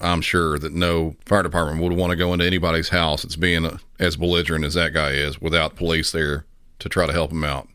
I'm 0.00 0.20
sure 0.20 0.58
that 0.58 0.72
no 0.72 1.16
fire 1.26 1.42
department 1.42 1.82
would 1.82 1.92
want 1.92 2.10
to 2.10 2.16
go 2.16 2.32
into 2.32 2.46
anybody's 2.46 2.90
house 2.90 3.22
that's 3.22 3.36
being 3.36 3.80
as 3.98 4.16
belligerent 4.16 4.64
as 4.64 4.74
that 4.74 4.94
guy 4.94 5.10
is 5.10 5.40
without 5.40 5.74
police 5.74 6.12
there 6.12 6.44
to 6.78 6.88
try 6.88 7.06
to 7.06 7.12
help 7.12 7.32
him 7.32 7.44
out. 7.44 7.68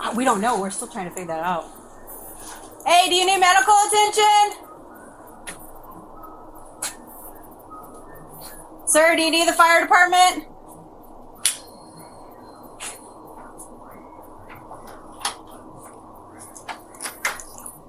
Uh, 0.00 0.12
We 0.16 0.24
don't 0.24 0.40
know. 0.40 0.60
We're 0.60 0.70
still 0.70 0.88
trying 0.88 1.08
to 1.08 1.14
figure 1.14 1.28
that 1.28 1.44
out. 1.44 1.64
Hey, 2.86 3.08
do 3.08 3.14
you 3.14 3.24
need 3.26 3.38
medical 3.38 3.74
attention? 3.86 4.68
Sir, 8.86 9.14
do 9.16 9.22
you 9.22 9.30
need 9.30 9.48
the 9.48 9.52
fire 9.52 9.80
department? 9.80 10.46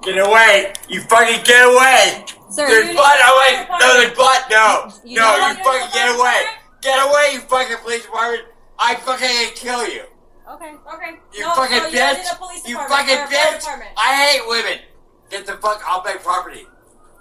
Get 0.03 0.17
away! 0.17 0.73
You 0.89 1.01
fucking 1.01 1.43
get 1.45 1.63
away! 1.65 2.25
Sir, 2.49 2.67
there's 2.67 2.87
you 2.89 2.93
blood 2.93 3.15
need- 3.15 3.63
away! 3.63 3.67
No, 3.79 3.93
there's 4.01 4.13
blood! 4.15 4.41
No! 4.51 4.89
You 5.05 5.19
no, 5.19 5.47
you 5.47 5.53
fucking 5.63 5.89
get 5.93 6.15
away! 6.19 6.43
Get 6.81 6.99
away, 7.07 7.29
you 7.33 7.39
fucking 7.41 7.77
police 7.77 8.03
department! 8.03 8.43
I 8.83 8.95
fucking 8.95 9.27
gonna 9.27 9.51
kill 9.55 9.87
you! 9.87 10.03
Okay, 10.51 10.73
okay. 10.93 11.11
You 11.33 11.41
No, 11.41 11.55
fucking 11.55 11.77
no, 11.77 11.87
you're 11.87 12.01
bitch! 12.03 12.29
the 12.29 12.35
police 12.35 12.67
You 12.67 12.75
department, 12.75 12.99
fucking 12.99 13.17
or 13.17 13.27
bitch! 13.27 13.59
department. 13.59 13.91
I 13.95 14.09
hate 14.27 14.41
women! 14.45 14.79
Get 15.29 15.45
the 15.45 15.53
fuck 15.53 15.79
off 15.89 16.03
my 16.03 16.15
property! 16.15 16.67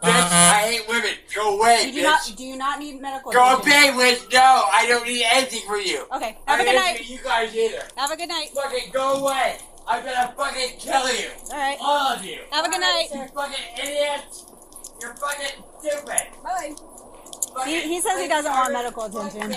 Bitch, 0.03 0.11
uh-huh. 0.11 0.57
I 0.59 0.61
hate 0.67 0.89
women! 0.89 1.15
Go 1.33 1.57
away, 1.57 1.85
You 1.87 1.93
do 1.93 1.99
bitch! 2.01 2.03
not. 2.03 2.33
Do 2.37 2.45
you 2.45 2.57
not 2.57 2.79
need 2.81 3.01
medical 3.01 3.31
Go 3.31 3.45
away, 3.63 3.95
bitch! 3.95 4.33
No, 4.33 4.65
I 4.73 4.87
don't 4.89 5.07
need 5.07 5.25
anything 5.33 5.63
from 5.69 5.83
you! 5.83 6.05
Okay. 6.17 6.37
Have 6.49 6.59
a 6.59 6.65
good 6.65 6.75
night. 6.75 7.09
You 7.09 7.19
guys 7.23 7.55
either! 7.55 7.83
Have 7.97 8.11
a 8.11 8.17
good 8.17 8.29
night. 8.29 8.49
Fucking 8.55 8.91
go 8.93 9.23
away! 9.23 9.59
I'm 9.87 10.05
gonna 10.05 10.35
fucking 10.37 10.79
kill 10.81 11.07
you! 11.15 11.29
All 11.53 11.57
right. 11.57 11.79
All 11.81 12.09
of 12.13 12.25
you! 12.25 12.41
Have 12.51 12.67
a 12.67 12.71
good 12.71 12.81
night. 12.81 13.07
You 13.15 13.25
fucking 13.29 13.65
idiots! 13.81 14.47
You're 15.01 15.15
fucking 15.15 15.63
stupid! 15.79 16.27
Bye. 16.43 16.75
He, 17.67 17.81
he 17.83 18.01
says 18.01 18.21
he 18.21 18.27
doesn't 18.27 18.51
want 18.51 18.73
medical 18.73 19.05
attention. 19.05 19.55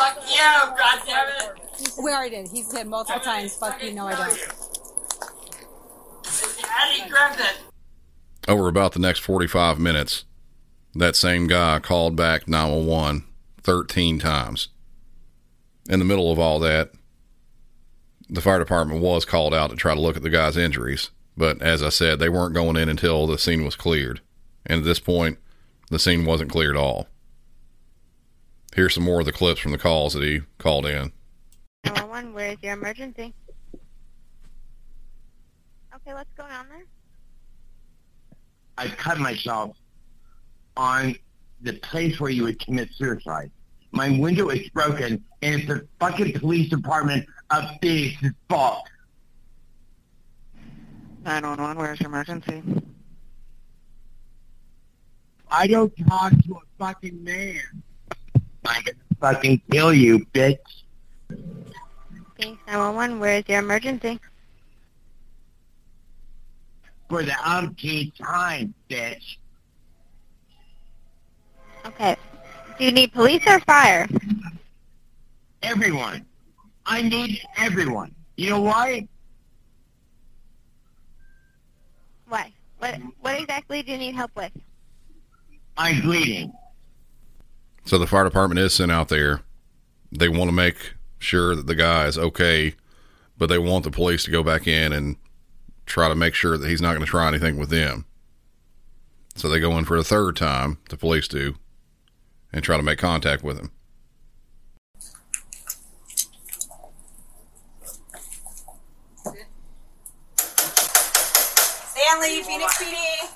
Fuck 0.00 0.16
you, 0.30 0.40
goddammit! 0.80 2.02
We 2.02 2.10
already 2.10 2.36
did. 2.36 2.48
He 2.48 2.62
said 2.62 2.88
multiple 2.88 3.20
times, 3.20 3.54
"Fuck 3.54 3.82
you." 3.82 3.92
No, 3.92 4.06
I 4.06 4.14
don't. 4.14 4.32
Eddie 6.82 7.10
Griffin! 7.10 7.66
Over 8.48 8.68
about 8.68 8.92
the 8.92 8.98
next 8.98 9.18
45 9.18 9.78
minutes, 9.78 10.24
that 10.94 11.16
same 11.16 11.46
guy 11.46 11.80
called 11.80 12.16
back 12.16 12.48
911 12.48 13.24
13 13.62 14.18
times. 14.18 14.68
In 15.90 15.98
the 15.98 16.06
middle 16.06 16.32
of 16.32 16.38
all 16.38 16.60
that, 16.60 16.92
the 18.30 18.40
fire 18.40 18.58
department 18.58 19.02
was 19.02 19.26
called 19.26 19.52
out 19.52 19.68
to 19.68 19.76
try 19.76 19.94
to 19.94 20.00
look 20.00 20.16
at 20.16 20.22
the 20.22 20.30
guy's 20.30 20.56
injuries, 20.56 21.10
but 21.36 21.60
as 21.60 21.82
I 21.82 21.90
said, 21.90 22.18
they 22.18 22.30
weren't 22.30 22.54
going 22.54 22.78
in 22.78 22.88
until 22.88 23.26
the 23.26 23.36
scene 23.36 23.66
was 23.66 23.76
cleared. 23.76 24.22
And 24.64 24.78
at 24.78 24.84
this 24.86 25.00
point, 25.00 25.38
the 25.90 25.98
scene 25.98 26.24
wasn't 26.24 26.52
cleared 26.52 26.76
at 26.76 26.80
all. 26.80 27.08
Here's 28.74 28.94
some 28.94 29.04
more 29.04 29.20
of 29.20 29.26
the 29.26 29.32
clips 29.32 29.60
from 29.60 29.72
the 29.72 29.78
calls 29.78 30.14
that 30.14 30.22
he 30.22 30.42
called 30.58 30.86
in. 30.86 31.12
911, 31.84 32.32
where 32.32 32.52
is 32.52 32.58
your 32.62 32.74
emergency? 32.74 33.34
Okay, 35.94 36.14
what's 36.14 36.32
going 36.36 36.52
on 36.52 36.68
there? 36.68 36.84
I 38.78 38.86
cut 38.88 39.18
myself 39.18 39.76
on 40.76 41.16
the 41.62 41.74
place 41.74 42.20
where 42.20 42.30
you 42.30 42.44
would 42.44 42.64
commit 42.64 42.90
suicide. 42.94 43.50
My 43.92 44.08
window 44.08 44.50
is 44.50 44.68
broken, 44.70 45.24
and 45.42 45.54
it's 45.56 45.66
the 45.66 45.86
fucking 45.98 46.38
police 46.38 46.70
department 46.70 47.26
of 47.50 47.64
Phoenix's 47.82 48.30
fault. 48.48 48.88
911, 51.24 51.76
where's 51.76 52.00
your 52.00 52.08
emergency? 52.08 52.62
I 55.50 55.66
don't 55.66 55.92
talk 56.08 56.30
to 56.30 56.54
a 56.54 56.60
fucking 56.78 57.22
man. 57.22 57.60
I'm 58.66 58.82
gonna 58.82 58.96
fucking 59.20 59.62
kill 59.70 59.92
you, 59.92 60.24
bitch. 60.34 60.58
Phoenix 62.36 62.58
911, 62.66 63.20
where 63.20 63.38
is 63.38 63.44
your 63.48 63.58
emergency? 63.58 64.20
For 67.08 67.22
the 67.22 67.34
umpteenth 67.44 68.16
time, 68.18 68.74
bitch. 68.88 69.36
Okay. 71.86 72.16
Do 72.78 72.84
you 72.84 72.92
need 72.92 73.12
police 73.12 73.42
or 73.46 73.60
fire? 73.60 74.06
Everyone. 75.62 76.24
I 76.86 77.02
need 77.02 77.40
everyone. 77.56 78.14
You 78.36 78.50
know 78.50 78.60
why? 78.60 79.06
Why? 82.28 82.52
What 82.78 82.98
what 83.20 83.38
exactly 83.38 83.82
do 83.82 83.92
you 83.92 83.98
need 83.98 84.14
help 84.14 84.30
with? 84.34 84.52
I'm 85.76 86.00
bleeding. 86.00 86.52
So 87.90 87.98
the 87.98 88.06
fire 88.06 88.22
department 88.22 88.60
is 88.60 88.72
sent 88.72 88.92
out 88.92 89.08
there. 89.08 89.40
They 90.12 90.28
want 90.28 90.48
to 90.48 90.54
make 90.54 90.94
sure 91.18 91.56
that 91.56 91.66
the 91.66 91.74
guy 91.74 92.06
is 92.06 92.16
okay, 92.16 92.74
but 93.36 93.48
they 93.48 93.58
want 93.58 93.82
the 93.82 93.90
police 93.90 94.22
to 94.22 94.30
go 94.30 94.44
back 94.44 94.68
in 94.68 94.92
and 94.92 95.16
try 95.86 96.06
to 96.06 96.14
make 96.14 96.34
sure 96.34 96.56
that 96.56 96.68
he's 96.68 96.80
not 96.80 96.90
going 96.90 97.00
to 97.00 97.10
try 97.10 97.26
anything 97.26 97.56
with 97.56 97.68
them. 97.68 98.04
So 99.34 99.48
they 99.48 99.58
go 99.58 99.76
in 99.76 99.86
for 99.86 99.96
the 99.96 100.04
third 100.04 100.36
time, 100.36 100.78
the 100.88 100.96
police 100.96 101.26
do, 101.26 101.56
and 102.52 102.62
try 102.62 102.76
to 102.76 102.82
make 102.84 103.00
contact 103.00 103.42
with 103.42 103.58
him. 103.58 103.72
Stanley, 111.88 112.42
Phoenix 112.44 112.78
PD. 112.78 113.26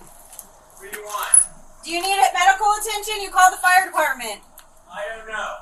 What 0.76 0.92
do 0.92 0.96
you 0.96 1.04
want? 1.04 1.53
Do 1.84 1.90
you 1.90 2.00
need 2.00 2.16
medical 2.32 2.72
attention? 2.80 3.20
You 3.20 3.30
call 3.30 3.50
the 3.50 3.58
fire 3.58 3.84
department. 3.84 4.40
I 4.90 5.04
don't 5.14 5.28
know. 5.28 5.56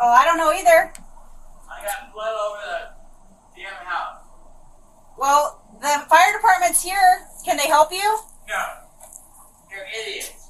Oh, 0.00 0.08
I 0.08 0.24
don't 0.24 0.36
know 0.36 0.50
either. 0.50 0.92
I 1.70 1.84
got 1.84 2.12
blood 2.12 2.34
over 2.34 2.58
the 2.66 3.60
damn 3.62 3.86
house. 3.86 4.18
Well, 5.16 5.62
the 5.80 6.04
fire 6.08 6.32
department's 6.32 6.82
here. 6.82 7.28
Can 7.44 7.56
they 7.56 7.68
help 7.68 7.92
you? 7.92 8.18
No. 8.48 8.64
You're 9.70 9.86
idiots. 9.96 10.48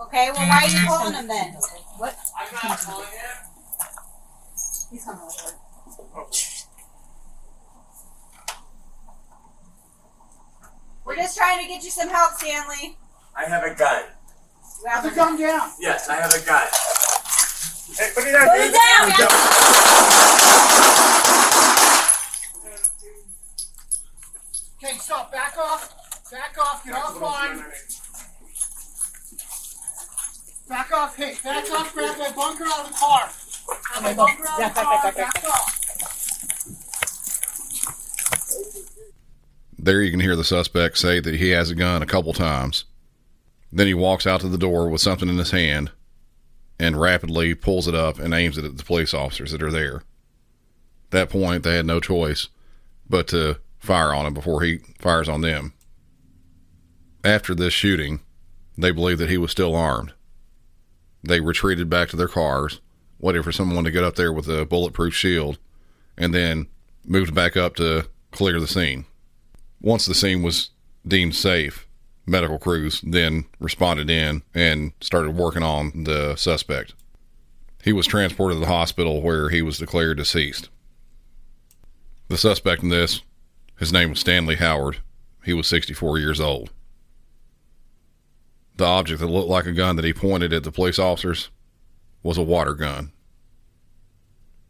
Okay, 0.00 0.30
well, 0.32 0.48
why 0.48 0.64
are 0.64 0.68
you 0.68 0.86
calling 0.86 1.12
them 1.12 1.26
then? 1.26 1.54
What? 1.96 2.16
I'm 2.38 2.68
not 2.68 2.78
calling 2.78 3.06
him. 3.06 3.36
He's 4.90 5.04
coming 5.04 5.20
over. 5.20 5.56
We're 11.04 11.16
just 11.16 11.36
trying 11.36 11.60
to 11.60 11.68
get 11.68 11.82
you 11.82 11.90
some 11.90 12.08
help, 12.08 12.34
Stanley. 12.34 12.98
I 13.36 13.44
have 13.48 13.64
a 13.64 13.74
gun. 13.74 14.02
You 14.82 14.90
have 14.90 15.04
to 15.04 15.10
come 15.10 15.38
down. 15.38 15.70
Yes, 15.80 16.08
I 16.08 16.14
have 16.16 16.32
a 16.34 16.40
gun. 16.44 16.68
Hey, 17.96 18.10
put 18.14 18.26
it 18.26 18.32
down, 18.32 18.48
Put 18.48 18.60
it 18.60 18.72
dude. 18.72 18.74
down. 19.18 20.24
Okay, 24.82 24.98
stop. 24.98 25.32
Back 25.32 25.56
off. 25.58 26.30
Back 26.30 26.56
off. 26.60 26.82
You're 26.84 26.96
all 26.96 27.12
fine. 27.12 27.64
Back 30.68 30.92
off. 30.92 31.16
Hey, 31.16 31.34
back 31.42 31.70
off. 31.72 31.94
Grab 31.94 32.18
my 32.18 32.30
bunker 32.32 32.64
out 32.64 32.80
of 32.86 32.88
the 32.88 32.94
car. 32.94 33.30
Grab 33.66 34.02
my 34.02 34.14
bunker 34.14 34.46
out 34.48 34.60
of 34.62 34.74
the 34.74 34.80
car. 34.80 35.12
Back 35.12 35.44
off. 35.44 35.80
There 39.78 40.00
you 40.00 40.10
can 40.10 40.20
hear 40.20 40.36
the 40.36 40.44
suspect 40.44 40.96
say 40.98 41.20
that 41.20 41.34
he 41.34 41.50
has 41.50 41.70
a 41.70 41.74
gun 41.74 42.02
a 42.02 42.06
couple 42.06 42.32
times. 42.32 42.84
Then 43.74 43.88
he 43.88 43.94
walks 43.94 44.24
out 44.24 44.40
to 44.42 44.48
the 44.48 44.56
door 44.56 44.88
with 44.88 45.00
something 45.00 45.28
in 45.28 45.36
his 45.36 45.50
hand 45.50 45.90
and 46.78 47.00
rapidly 47.00 47.56
pulls 47.56 47.88
it 47.88 47.94
up 47.94 48.20
and 48.20 48.32
aims 48.32 48.56
it 48.56 48.64
at 48.64 48.76
the 48.76 48.84
police 48.84 49.12
officers 49.12 49.50
that 49.50 49.62
are 49.64 49.72
there. 49.72 49.96
At 49.96 51.10
that 51.10 51.30
point, 51.30 51.64
they 51.64 51.74
had 51.74 51.84
no 51.84 51.98
choice 51.98 52.48
but 53.10 53.26
to 53.28 53.58
fire 53.80 54.14
on 54.14 54.26
him 54.26 54.34
before 54.34 54.62
he 54.62 54.78
fires 55.00 55.28
on 55.28 55.40
them. 55.40 55.72
After 57.24 57.52
this 57.52 57.74
shooting, 57.74 58.20
they 58.78 58.92
believe 58.92 59.18
that 59.18 59.30
he 59.30 59.38
was 59.38 59.50
still 59.50 59.74
armed. 59.74 60.12
They 61.24 61.40
retreated 61.40 61.90
back 61.90 62.08
to 62.10 62.16
their 62.16 62.28
cars, 62.28 62.80
waited 63.18 63.42
for 63.42 63.50
someone 63.50 63.84
to 63.84 63.90
get 63.90 64.04
up 64.04 64.14
there 64.14 64.32
with 64.32 64.48
a 64.48 64.64
bulletproof 64.64 65.14
shield, 65.14 65.58
and 66.16 66.32
then 66.32 66.68
moved 67.04 67.34
back 67.34 67.56
up 67.56 67.74
to 67.76 68.06
clear 68.30 68.60
the 68.60 68.68
scene. 68.68 69.06
Once 69.80 70.06
the 70.06 70.14
scene 70.14 70.42
was 70.42 70.70
deemed 71.06 71.34
safe, 71.34 71.83
medical 72.26 72.58
crews 72.58 73.00
then 73.02 73.44
responded 73.58 74.10
in 74.10 74.42
and 74.54 74.92
started 75.00 75.36
working 75.36 75.62
on 75.62 76.04
the 76.04 76.36
suspect. 76.36 76.94
He 77.82 77.92
was 77.92 78.06
transported 78.06 78.56
to 78.56 78.60
the 78.60 78.66
hospital 78.66 79.20
where 79.20 79.50
he 79.50 79.60
was 79.60 79.78
declared 79.78 80.16
deceased. 80.16 80.70
The 82.28 82.38
suspect 82.38 82.82
in 82.82 82.88
this, 82.88 83.20
his 83.78 83.92
name 83.92 84.10
was 84.10 84.20
Stanley 84.20 84.56
Howard. 84.56 84.98
He 85.44 85.52
was 85.52 85.66
64 85.66 86.18
years 86.18 86.40
old. 86.40 86.70
The 88.76 88.86
object 88.86 89.20
that 89.20 89.26
looked 89.26 89.50
like 89.50 89.66
a 89.66 89.72
gun 89.72 89.96
that 89.96 90.04
he 90.04 90.12
pointed 90.12 90.52
at 90.52 90.64
the 90.64 90.72
police 90.72 90.98
officers 90.98 91.50
was 92.22 92.38
a 92.38 92.42
water 92.42 92.74
gun. 92.74 93.12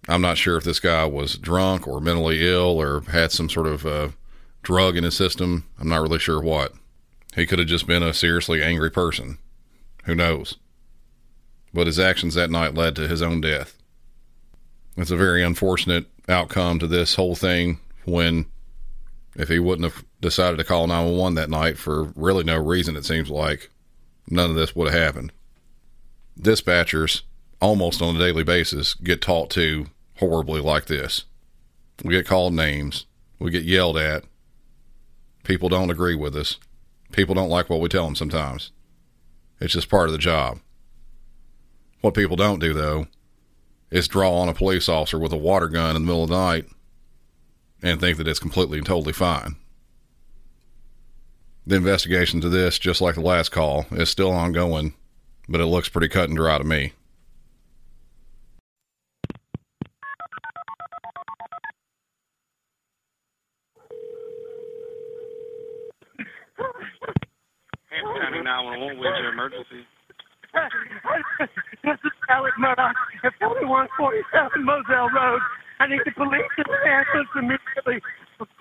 I'm 0.08 0.20
not 0.20 0.36
sure 0.36 0.56
if 0.56 0.64
this 0.64 0.80
guy 0.80 1.06
was 1.06 1.38
drunk 1.38 1.88
or 1.88 2.00
mentally 2.00 2.46
ill 2.46 2.78
or 2.78 3.02
had 3.02 3.32
some 3.32 3.48
sort 3.48 3.66
of 3.66 3.86
uh, 3.86 4.08
drug 4.62 4.96
in 4.96 5.04
his 5.04 5.16
system. 5.16 5.64
I'm 5.78 5.88
not 5.88 6.02
really 6.02 6.18
sure 6.18 6.42
what. 6.42 6.72
He 7.34 7.46
could 7.46 7.58
have 7.58 7.68
just 7.68 7.86
been 7.86 8.02
a 8.02 8.14
seriously 8.14 8.62
angry 8.62 8.90
person. 8.90 9.38
Who 10.04 10.14
knows? 10.14 10.56
But 11.72 11.86
his 11.86 11.98
actions 11.98 12.34
that 12.34 12.50
night 12.50 12.74
led 12.74 12.94
to 12.96 13.08
his 13.08 13.22
own 13.22 13.40
death. 13.40 13.76
It's 14.96 15.10
a 15.10 15.16
very 15.16 15.42
unfortunate 15.42 16.06
outcome 16.28 16.78
to 16.78 16.86
this 16.86 17.16
whole 17.16 17.34
thing 17.34 17.80
when, 18.04 18.46
if 19.34 19.48
he 19.48 19.58
wouldn't 19.58 19.92
have 19.92 20.04
decided 20.20 20.58
to 20.58 20.64
call 20.64 20.86
911 20.86 21.34
that 21.34 21.50
night 21.50 21.76
for 21.76 22.04
really 22.14 22.44
no 22.44 22.56
reason, 22.56 22.96
it 22.96 23.04
seems 23.04 23.28
like, 23.28 23.70
none 24.30 24.50
of 24.50 24.56
this 24.56 24.76
would 24.76 24.92
have 24.92 25.02
happened. 25.02 25.32
Dispatchers, 26.38 27.22
almost 27.60 28.00
on 28.00 28.14
a 28.14 28.18
daily 28.18 28.44
basis, 28.44 28.94
get 28.94 29.20
taught 29.20 29.50
to 29.50 29.86
horribly 30.18 30.60
like 30.60 30.86
this. 30.86 31.24
We 32.04 32.14
get 32.14 32.26
called 32.26 32.54
names, 32.54 33.06
we 33.40 33.50
get 33.50 33.64
yelled 33.64 33.96
at, 33.96 34.24
people 35.42 35.68
don't 35.68 35.90
agree 35.90 36.14
with 36.14 36.36
us, 36.36 36.58
people 37.14 37.34
don't 37.34 37.48
like 37.48 37.70
what 37.70 37.80
we 37.80 37.88
tell 37.88 38.04
them 38.04 38.16
sometimes. 38.16 38.72
It's 39.60 39.72
just 39.72 39.88
part 39.88 40.06
of 40.06 40.12
the 40.12 40.18
job. 40.18 40.60
What 42.00 42.14
people 42.14 42.36
don't 42.36 42.58
do, 42.58 42.74
though, 42.74 43.06
is 43.90 44.08
draw 44.08 44.34
on 44.34 44.48
a 44.48 44.54
police 44.54 44.88
officer 44.88 45.18
with 45.18 45.32
a 45.32 45.36
water 45.36 45.68
gun 45.68 45.96
in 45.96 46.02
the 46.02 46.06
middle 46.06 46.24
of 46.24 46.30
the 46.30 46.36
night 46.36 46.66
and 47.82 48.00
think 48.00 48.18
that 48.18 48.28
it's 48.28 48.40
completely 48.40 48.78
and 48.78 48.86
totally 48.86 49.12
fine. 49.12 49.56
The 51.66 51.76
investigation 51.76 52.40
to 52.42 52.48
this, 52.48 52.78
just 52.78 53.00
like 53.00 53.14
the 53.14 53.22
last 53.22 53.50
call, 53.50 53.86
is 53.92 54.10
still 54.10 54.30
ongoing, 54.30 54.94
but 55.48 55.60
it 55.60 55.66
looks 55.66 55.88
pretty 55.88 56.08
cut 56.08 56.28
and 56.28 56.36
dry 56.36 56.58
to 56.58 56.64
me. 56.64 56.92
911, 68.54 69.02
where's 69.02 69.18
your 69.18 69.34
emergency? 69.34 69.82
This 71.82 71.98
is 72.06 72.14
Alec 72.30 72.54
Murdaugh 72.54 72.94
at 73.26 73.34
4147 73.42 74.62
Moselle 74.62 75.10
Road. 75.10 75.42
I 75.82 75.90
need 75.90 75.98
the 76.06 76.14
police 76.14 76.54
and 76.62 76.70
the 76.70 76.78
ambulance 76.86 77.34
immediately. 77.34 77.98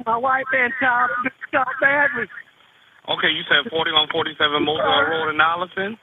My 0.01 0.17
wife 0.17 0.49
and 0.49 0.73
child 0.81 1.13
been 1.21 1.37
shot 1.53 1.69
badly. 1.77 2.25
Okay, 3.05 3.29
you 3.29 3.45
said 3.45 3.69
4147 3.69 4.65
Moselle 4.65 5.05
Road 5.13 5.29
in 5.29 5.37
Allison? 5.37 5.93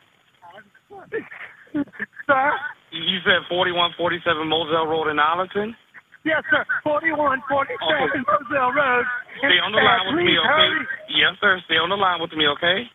Sir? 2.30 2.46
You 2.94 3.18
said 3.26 3.42
4147 3.50 4.46
Moselle 4.46 4.86
Road 4.86 5.10
in 5.10 5.18
Allison? 5.18 5.74
Yes, 6.22 6.46
sir. 6.46 6.62
4147 6.86 8.22
Moselle 8.22 8.70
Road. 8.70 9.06
Stay 9.42 9.58
on 9.58 9.74
the 9.74 9.82
line 9.82 10.14
with 10.14 10.22
me, 10.22 10.38
okay? 10.38 10.46
hurry. 10.46 10.86
Yes, 11.10 11.34
sir. 11.42 11.58
Stay 11.66 11.82
on 11.82 11.90
the 11.90 11.98
line 11.98 12.22
with 12.22 12.30
me, 12.38 12.46
okay? 12.54 12.86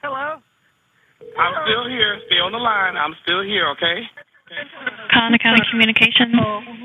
Hello? 0.00 0.40
I'm 1.38 1.54
still 1.64 1.88
here. 1.88 2.20
Stay 2.26 2.40
on 2.40 2.43
the 2.54 2.62
line. 2.62 2.94
I'm 2.96 3.14
still 3.26 3.42
here, 3.42 3.66
okay? 3.74 4.06
Colleton 5.10 5.38
County 5.42 5.66
Communications. 5.70 6.30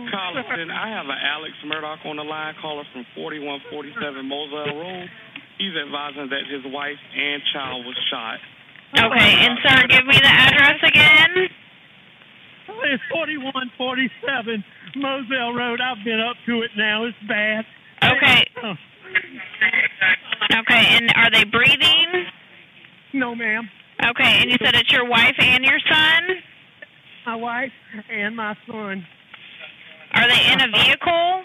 Collison, 0.10 0.74
I 0.74 0.90
have 0.90 1.06
an 1.06 1.20
Alex 1.22 1.54
Murdaugh 1.66 2.02
on 2.10 2.18
the 2.18 2.24
line, 2.26 2.56
caller 2.62 2.84
from 2.94 3.06
4147 3.14 4.26
Moselle 4.26 4.74
Road. 4.74 5.08
He's 5.62 5.76
advising 5.78 6.30
that 6.34 6.48
his 6.50 6.64
wife 6.74 6.98
and 7.14 7.42
child 7.54 7.86
was 7.86 7.98
shot. 8.10 8.40
Okay, 8.98 9.32
and 9.46 9.60
sir, 9.62 9.86
give 9.88 10.06
me 10.08 10.18
the 10.18 10.32
address 10.34 10.80
again. 10.82 11.50
It's 12.90 13.04
4147 13.14 14.64
Moselle 14.98 15.54
Road. 15.54 15.82
I've 15.82 16.02
been 16.06 16.22
up 16.22 16.38
to 16.48 16.62
it 16.64 16.72
now. 16.78 17.06
It's 17.06 17.18
bad. 17.28 17.66
Okay. 18.04 18.46
Oh, 18.64 18.74
Okay, 20.62 20.84
and 20.98 21.12
are 21.16 21.30
they 21.32 21.44
breathing? 21.44 22.26
no, 23.14 23.36
ma'am. 23.36 23.70
Okay, 24.02 24.42
and 24.42 24.50
you 24.50 24.58
said 24.64 24.76
it's 24.76 24.92
your 24.92 25.06
wife 25.06 25.36
and 25.40 25.64
your 25.64 25.80
son? 25.90 26.42
My 27.26 27.36
wife 27.36 27.72
and 28.10 28.36
my 28.36 28.56
son. 28.66 29.06
Are 30.14 30.28
they 30.28 30.52
in 30.54 30.62
a 30.62 30.68
vehicle? 30.72 31.44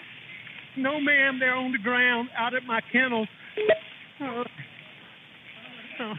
No, 0.77 0.99
ma'am. 0.99 1.39
They're 1.39 1.55
on 1.55 1.71
the 1.71 1.77
ground 1.79 2.29
out 2.37 2.53
at 2.53 2.63
my 2.63 2.81
kennel. 2.91 3.27
Oh. 4.21 4.43
Oh. 5.99 6.13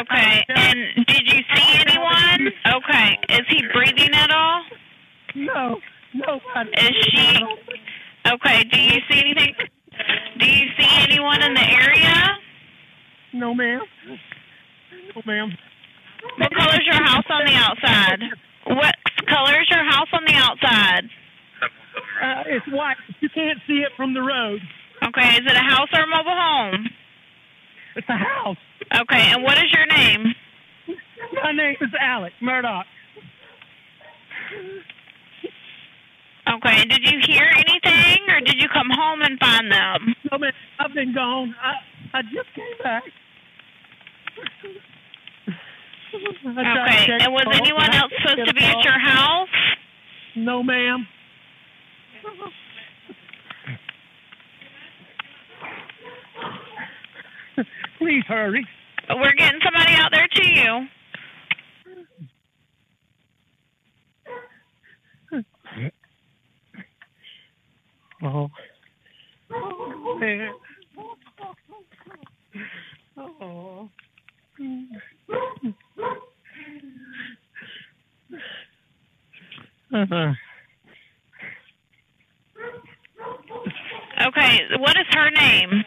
Okay, 0.00 0.44
and 0.48 1.06
did 1.06 1.22
you 1.26 1.40
see 1.54 1.80
anyone? 1.86 2.52
Okay, 2.66 3.18
is 3.28 3.46
he 3.48 3.62
breathing 3.72 4.12
at 4.14 4.30
all? 4.30 4.62
No, 5.34 5.78
nobody. 6.14 6.70
Is 6.70 7.06
she? 7.10 7.38
Okay, 8.26 8.64
do 8.64 8.80
you 8.80 9.00
see 9.10 9.20
anything? 9.20 9.54
Do 10.38 10.46
you 10.46 10.66
see 10.78 10.88
anyone 11.02 11.42
in 11.42 11.54
the 11.54 11.60
area? 11.60 12.38
No, 13.32 13.54
ma'am. 13.54 13.80
No, 15.14 15.22
ma'am. 15.26 15.56
What 16.38 16.54
color 16.54 16.74
is 16.74 16.86
your 16.86 17.02
house 17.02 17.24
on 17.28 17.44
the 17.46 17.54
outside? 17.54 18.20
What 18.66 18.94
color 19.26 19.60
is 19.60 19.68
your 19.70 19.84
house 19.84 20.08
on 20.12 20.24
the 20.26 20.34
outside? 20.34 21.04
Uh, 22.22 22.42
it's 22.46 22.66
white. 22.68 22.96
You 23.20 23.28
can't 23.28 23.58
see 23.66 23.80
it 23.80 23.92
from 23.96 24.14
the 24.14 24.22
road. 24.22 24.60
Okay, 25.04 25.28
is 25.34 25.40
it 25.44 25.56
a 25.56 25.58
house 25.58 25.88
or 25.92 26.02
a 26.02 26.06
mobile 26.06 26.30
home? 26.30 26.88
It's 27.96 28.08
a 28.08 28.16
house. 28.16 28.56
Okay, 28.94 29.32
and 29.32 29.42
what 29.42 29.58
is 29.58 29.72
your 29.72 29.86
name? 29.86 30.34
My 31.42 31.52
name 31.52 31.76
is 31.80 31.90
Alec 32.00 32.32
Murdaugh. 32.40 32.84
Okay, 36.52 36.82
and 36.82 36.90
did 36.90 37.02
you 37.02 37.18
hear 37.26 37.48
anything, 37.50 38.18
or 38.28 38.40
did 38.40 38.60
you 38.60 38.68
come 38.68 38.90
home 38.90 39.22
and 39.22 39.38
find 39.38 39.70
them? 39.72 40.14
No, 40.30 40.38
ma'am. 40.38 40.52
I've 40.78 40.92
been 40.92 41.14
gone. 41.14 41.54
I 41.62 42.18
I 42.18 42.22
just 42.22 42.52
came 42.54 42.76
back. 42.82 43.04
I 45.48 46.52
tried 46.52 47.06
to 47.06 47.12
Okay, 47.12 47.24
and 47.24 47.32
was 47.32 47.46
anyone 47.54 47.94
else 47.94 48.12
supposed 48.20 48.48
to 48.48 48.54
be 48.54 48.64
at 48.64 48.84
your 48.84 48.98
house? 48.98 49.48
No, 50.36 50.62
ma'am. 50.62 51.06
Please 57.98 58.24
hurry. 58.26 58.66
We're 59.08 59.32
getting 59.34 59.60
somebody 59.64 59.94
out 59.94 60.10
there 60.12 60.28
to 60.28 60.44
you. 60.46 60.88
Oh. 68.24 68.48
Oh. 69.52 70.18
Oh. 73.18 73.88
Uh-huh. 79.94 80.32
Okay, 84.28 84.60
what 84.78 84.96
is 84.96 85.06
her 85.10 85.30
name? 85.30 85.84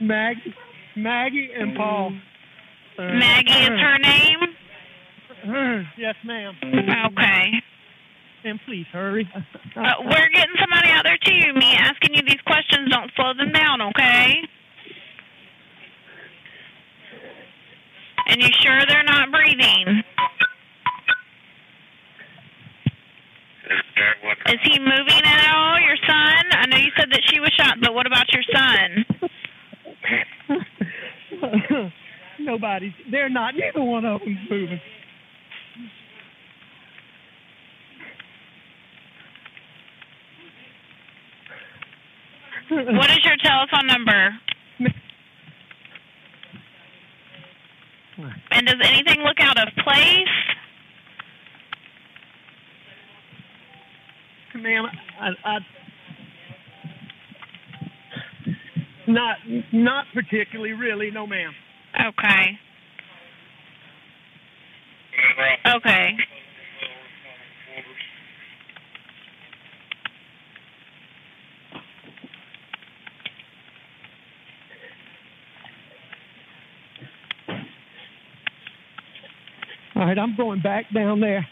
Maggie, 0.00 0.54
Maggie 0.96 1.50
and 1.58 1.76
Paul. 1.76 2.12
Maggie 2.98 3.50
is 3.52 3.68
her 3.68 3.98
name? 3.98 4.38
Yes, 5.98 6.14
ma'am. 6.24 6.54
Okay. 6.64 7.62
And 8.46 8.60
please 8.64 8.86
hurry. 8.92 9.28
Uh, 9.76 9.92
we're 10.00 10.28
getting 10.32 10.54
somebody 10.58 10.88
out 10.88 11.04
there 11.04 11.18
too. 11.22 11.52
Me 11.52 11.74
asking 11.76 12.14
you 12.14 12.22
these 12.26 12.40
questions, 12.46 12.88
don't 12.90 13.10
slow 13.14 13.34
them 13.34 13.52
down, 13.52 13.82
okay? 13.82 14.40
And 18.28 18.40
you 18.40 18.48
sure 18.62 18.80
they're 18.88 19.04
not 19.04 19.30
breathing? 19.30 20.02
Is 24.46 24.60
he 24.64 24.78
moving 24.78 25.24
at 25.26 25.54
all, 25.54 25.78
your 25.78 25.96
son? 26.08 26.44
I 26.52 26.66
know 26.70 26.78
you 26.78 26.90
said 26.96 27.10
that 27.10 27.20
she 27.26 27.38
was 27.38 27.52
shot, 27.54 27.76
but 27.82 27.92
what 27.92 28.06
about 28.06 28.32
your 28.32 28.44
son? 28.54 29.04
Nobody's. 32.40 32.94
They're 33.10 33.28
not. 33.28 33.54
Neither 33.56 33.84
one 33.84 34.06
of 34.06 34.20
them's 34.20 34.38
moving. 34.50 34.80
What 42.68 43.10
is 43.10 43.24
your 43.24 43.36
telephone 43.42 43.86
number? 43.86 44.30
And 48.50 48.66
does 48.66 48.76
anything 48.82 49.16
anything 49.16 49.20
look 49.22 49.38
out 49.40 49.58
of 49.58 49.68
place? 49.84 50.28
Ma'am, 54.54 54.86
I, 55.20 55.28
I, 55.44 55.58
not, 59.06 59.36
not 59.72 60.06
particularly, 60.14 60.72
really, 60.72 61.10
no, 61.10 61.26
ma'am. 61.26 61.52
Okay. 61.94 62.58
Uh, 65.64 65.76
okay. 65.76 66.16
All 79.96 80.04
right, 80.16 80.22
I'm 80.22 80.36
going 80.36 80.60
back 80.60 80.86
down 80.92 81.20
there. 81.20 81.46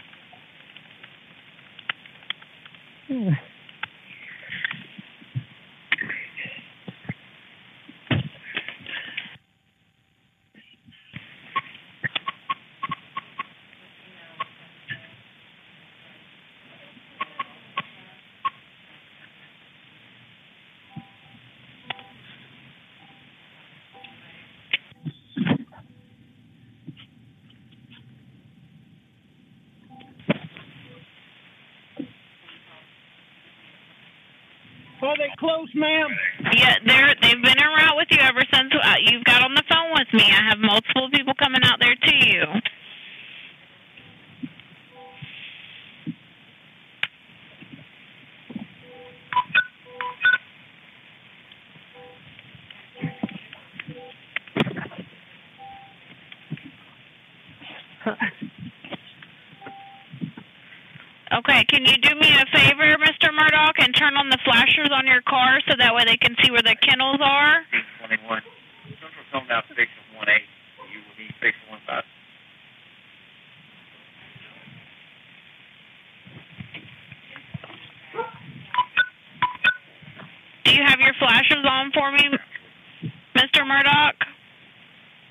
Are 35.05 35.17
they 35.19 35.31
close, 35.39 35.69
ma'am? 35.75 36.09
Yeah, 36.53 36.77
they're 36.87 37.15
they've 37.21 37.43
been 37.43 37.59
en 37.59 37.69
route 37.69 37.97
with 37.97 38.09
you 38.11 38.19
ever 38.21 38.43
since 38.53 38.73
uh, 38.75 38.95
you've 39.05 39.25
got 39.25 39.43
on 39.43 39.55
the 39.55 39.63
phone 39.69 39.93
with 39.93 40.09
me. 40.15 40.23
I 40.23 40.49
have 40.49 40.59
multiple 40.59 41.11
people 41.11 41.35
coming 41.35 41.63
out 41.63 41.79
there 41.81 41.95
to 41.95 42.15
you. 42.27 42.45
Okay, 61.33 61.65
can 61.65 61.85
you 61.85 61.97
do 61.97 62.15
me 62.15 62.24
turn 64.05 64.17
on 64.17 64.29
the 64.29 64.39
flashers 64.45 64.91
on 64.93 65.07
your 65.07 65.23
car 65.23 65.61
so 65.67 65.75
that 65.79 65.95
way 65.95 66.05
they 66.05 66.17
can 66.17 66.37
see 66.45 66.51
where 66.51 66.63
the 66.63 66.77
kennels 66.83 67.21
are? 67.23 67.65
21. 68.07 68.43
Central 69.01 69.25
Zone 69.33 69.49
now 69.49 69.63
station 69.73 70.05
1A. 70.21 70.37
You 70.93 71.01
will 71.01 71.17
need 71.17 71.33
station 71.41 71.65
15. 71.73 72.03
Do 80.65 80.73
you 80.73 80.85
have 80.85 81.01
your 81.01 81.15
flashers 81.19 81.65
on 81.65 81.93
for 81.93 82.13
me, 82.13 82.29
Mr. 83.37 83.65
Murdaugh? 83.65 84.13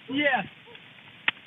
Yes. 0.10 0.46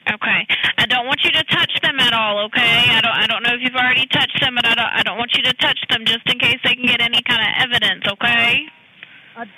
Okay. 0.06 0.46
I 0.78 0.86
don't 0.86 1.06
want 1.06 1.18
you 1.24 1.30
to 1.32 1.42
touch 1.44 1.72
them 1.82 1.98
at 1.98 2.12
all, 2.12 2.44
okay? 2.46 2.94
I 2.94 3.00
don't 3.00 3.12
I 3.12 3.26
don't 3.26 3.42
know 3.42 3.54
if 3.54 3.60
you've 3.60 3.74
already 3.74 4.06
touched 4.06 4.38
them, 4.40 4.54
but 4.54 4.64
I 4.64 4.74
don't 4.74 4.92
I 4.94 5.02
don't 5.02 5.18
want 5.18 5.34
you 5.34 5.42
to 5.42 5.52
touch 5.54 5.78
them 5.90 6.04
just 6.06 6.22
in 6.26 6.38
case 6.38 6.58
they 6.62 6.74
can 6.74 6.86
get 6.86 7.00
any 7.00 7.22
kind 7.22 7.42
of 7.42 7.50
evidence, 7.66 8.06
okay? 8.06 8.66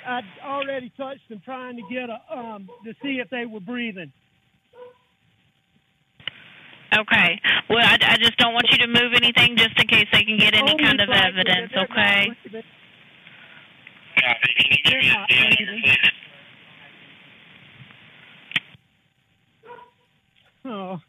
I, 0.09 0.21
already 0.43 0.91
touched 0.97 1.29
them 1.29 1.41
trying 1.45 1.75
to 1.77 1.83
get 1.89 2.09
a, 2.09 2.37
um, 2.37 2.69
to 2.83 2.93
see 3.01 3.19
if 3.19 3.29
they 3.29 3.45
were 3.45 3.59
breathing. 3.59 4.11
Okay. 6.97 7.39
Well, 7.69 7.85
I, 7.85 7.97
I 8.01 8.17
just 8.17 8.37
don't 8.37 8.53
want 8.53 8.65
you 8.71 8.79
to 8.79 8.87
move 8.87 9.13
anything 9.15 9.55
just 9.55 9.79
in 9.79 9.87
case 9.87 10.07
they 10.11 10.23
can 10.23 10.37
get 10.37 10.55
any 10.55 10.71
Only 10.71 10.83
kind 10.83 10.99
of 10.99 11.09
like 11.09 11.25
evidence, 11.25 11.71
okay? 11.75 12.31
breathing. 12.43 12.63
They're 14.85 15.01
not. 15.03 15.29
Oh. 20.65 20.99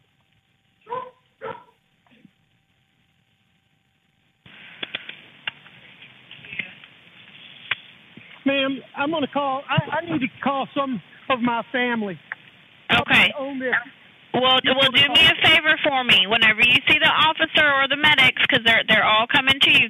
Ma'am, 8.51 8.83
I'm 8.97 9.11
going 9.11 9.23
to 9.23 9.31
call. 9.31 9.63
I, 9.69 10.03
I 10.03 10.11
need 10.11 10.19
to 10.19 10.27
call 10.43 10.67
some 10.75 11.01
of 11.29 11.39
my 11.39 11.63
family. 11.71 12.19
Okay. 12.91 13.31
On 13.39 13.59
this. 13.59 13.71
Well, 14.33 14.43
well, 14.43 14.91
do 14.91 14.91
me 14.91 15.23
a 15.23 15.47
favor 15.47 15.79
for 15.83 16.03
me. 16.03 16.27
Whenever 16.27 16.59
you 16.59 16.79
see 16.87 16.99
the 16.99 17.07
officer 17.07 17.63
or 17.63 17.87
the 17.87 17.95
medics, 17.95 18.41
because 18.43 18.63
they're 18.65 18.83
they're 18.87 19.03
all 19.03 19.25
coming 19.27 19.55
to 19.59 19.71
you. 19.71 19.89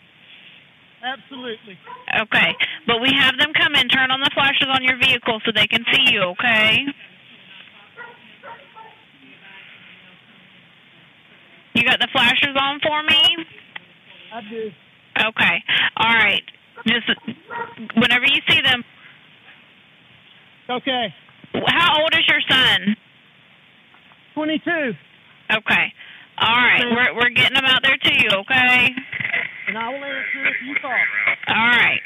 Absolutely. 1.03 1.77
Okay, 2.21 2.53
but 2.85 3.01
we 3.01 3.09
have 3.17 3.37
them 3.37 3.53
come 3.57 3.73
in, 3.73 3.87
turn 3.89 4.11
on 4.11 4.19
the 4.19 4.29
flashes 4.33 4.67
on 4.69 4.83
your 4.83 4.97
vehicle 4.97 5.41
so 5.45 5.51
they 5.53 5.65
can 5.65 5.83
see 5.91 6.13
you. 6.13 6.21
Okay. 6.37 6.85
You 11.73 11.83
got 11.83 11.99
the 11.99 12.09
flashers 12.11 12.55
on 12.59 12.79
for 12.81 13.01
me? 13.03 13.45
I 14.33 14.41
do. 14.49 14.71
Okay. 15.17 15.63
All 15.97 16.13
right. 16.13 16.43
Just 16.87 17.09
whenever 17.95 18.25
you 18.25 18.41
see 18.49 18.61
them. 18.61 18.83
Okay. 20.69 21.13
How 21.67 22.01
old 22.01 22.13
is 22.13 22.27
your 22.27 22.41
son? 22.49 22.95
22. 24.33 24.93
Okay. 25.51 25.93
All 26.37 26.55
right. 26.55 26.83
We're 26.85 27.15
we're 27.15 27.29
getting 27.29 27.55
them 27.55 27.65
out 27.65 27.81
there 27.83 27.97
to 27.97 28.13
you. 28.13 28.29
Okay. 28.39 28.95
And 29.67 29.77
I 29.77 29.87
will 29.89 30.03
answer 30.03 30.45
if 30.47 30.55
you 30.65 30.75
call. 30.81 30.91
All 31.47 31.55
right. 31.55 32.01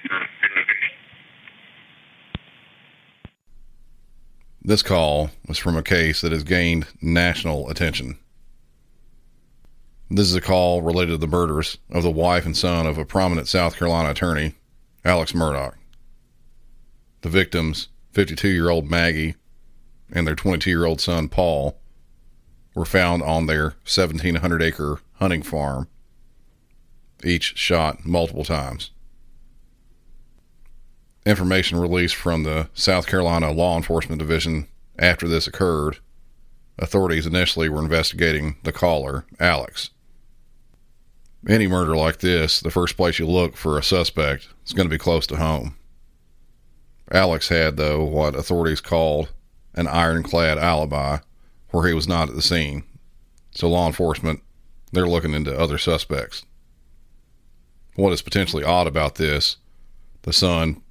This 4.61 4.81
call 4.81 5.29
was 5.47 5.59
from 5.59 5.77
a 5.77 5.83
case 5.83 6.21
that 6.21 6.31
has 6.31 6.43
gained 6.43 6.87
national 6.99 7.69
attention. 7.69 8.17
This 10.09 10.27
is 10.27 10.35
a 10.35 10.41
call 10.41 10.81
related 10.81 11.11
to 11.11 11.17
the 11.17 11.27
murders 11.27 11.77
of 11.91 12.03
the 12.03 12.11
wife 12.11 12.45
and 12.45 12.57
son 12.57 12.87
of 12.87 12.97
a 12.97 13.05
prominent 13.05 13.47
South 13.47 13.75
Carolina 13.77 14.09
attorney, 14.09 14.55
Alex 15.05 15.33
Murdaugh. 15.33 15.75
The 17.21 17.29
victims, 17.29 17.89
52 18.13 18.47
year 18.47 18.71
old 18.71 18.89
Maggie 18.89 19.35
and 20.11 20.25
their 20.25 20.35
22 20.35 20.69
year 20.69 20.85
old 20.85 20.99
son, 20.99 21.29
Paul, 21.29 21.77
were 22.73 22.85
found 22.85 23.21
on 23.21 23.45
their 23.45 23.75
1,700 23.85 24.63
acre 24.63 24.99
hunting 25.13 25.43
farm, 25.43 25.87
each 27.23 27.55
shot 27.55 28.03
multiple 28.05 28.43
times. 28.43 28.91
Information 31.25 31.79
released 31.79 32.15
from 32.15 32.43
the 32.43 32.69
South 32.73 33.07
Carolina 33.07 33.51
Law 33.51 33.77
Enforcement 33.77 34.19
Division 34.19 34.67
after 34.97 35.27
this 35.27 35.47
occurred, 35.47 35.99
authorities 36.77 37.25
initially 37.25 37.69
were 37.69 37.81
investigating 37.81 38.57
the 38.63 38.71
caller, 38.71 39.25
Alex. 39.39 39.91
Any 41.47 41.67
murder 41.67 41.95
like 41.95 42.19
this, 42.19 42.59
the 42.59 42.71
first 42.71 42.97
place 42.97 43.19
you 43.19 43.27
look 43.27 43.55
for 43.55 43.77
a 43.77 43.83
suspect 43.83 44.49
is 44.65 44.73
going 44.73 44.87
to 44.87 44.93
be 44.93 44.97
close 44.97 45.27
to 45.27 45.35
home. 45.35 45.77
Alex 47.11 47.49
had, 47.49 47.77
though, 47.77 48.03
what 48.03 48.35
authorities 48.35 48.81
called 48.81 49.31
an 49.75 49.87
ironclad 49.87 50.57
alibi 50.57 51.19
where 51.69 51.87
he 51.87 51.93
was 51.93 52.07
not 52.07 52.29
at 52.29 52.35
the 52.35 52.41
scene. 52.41 52.83
So 53.51 53.69
law 53.69 53.85
enforcement, 53.85 54.41
they're 54.91 55.07
looking 55.07 55.33
into 55.33 55.57
other 55.57 55.77
suspects. 55.77 56.43
What 57.95 58.13
is 58.13 58.21
potentially 58.21 58.63
odd 58.63 58.87
about 58.87 59.15
this, 59.15 59.57
the 60.23 60.33
son, 60.33 60.81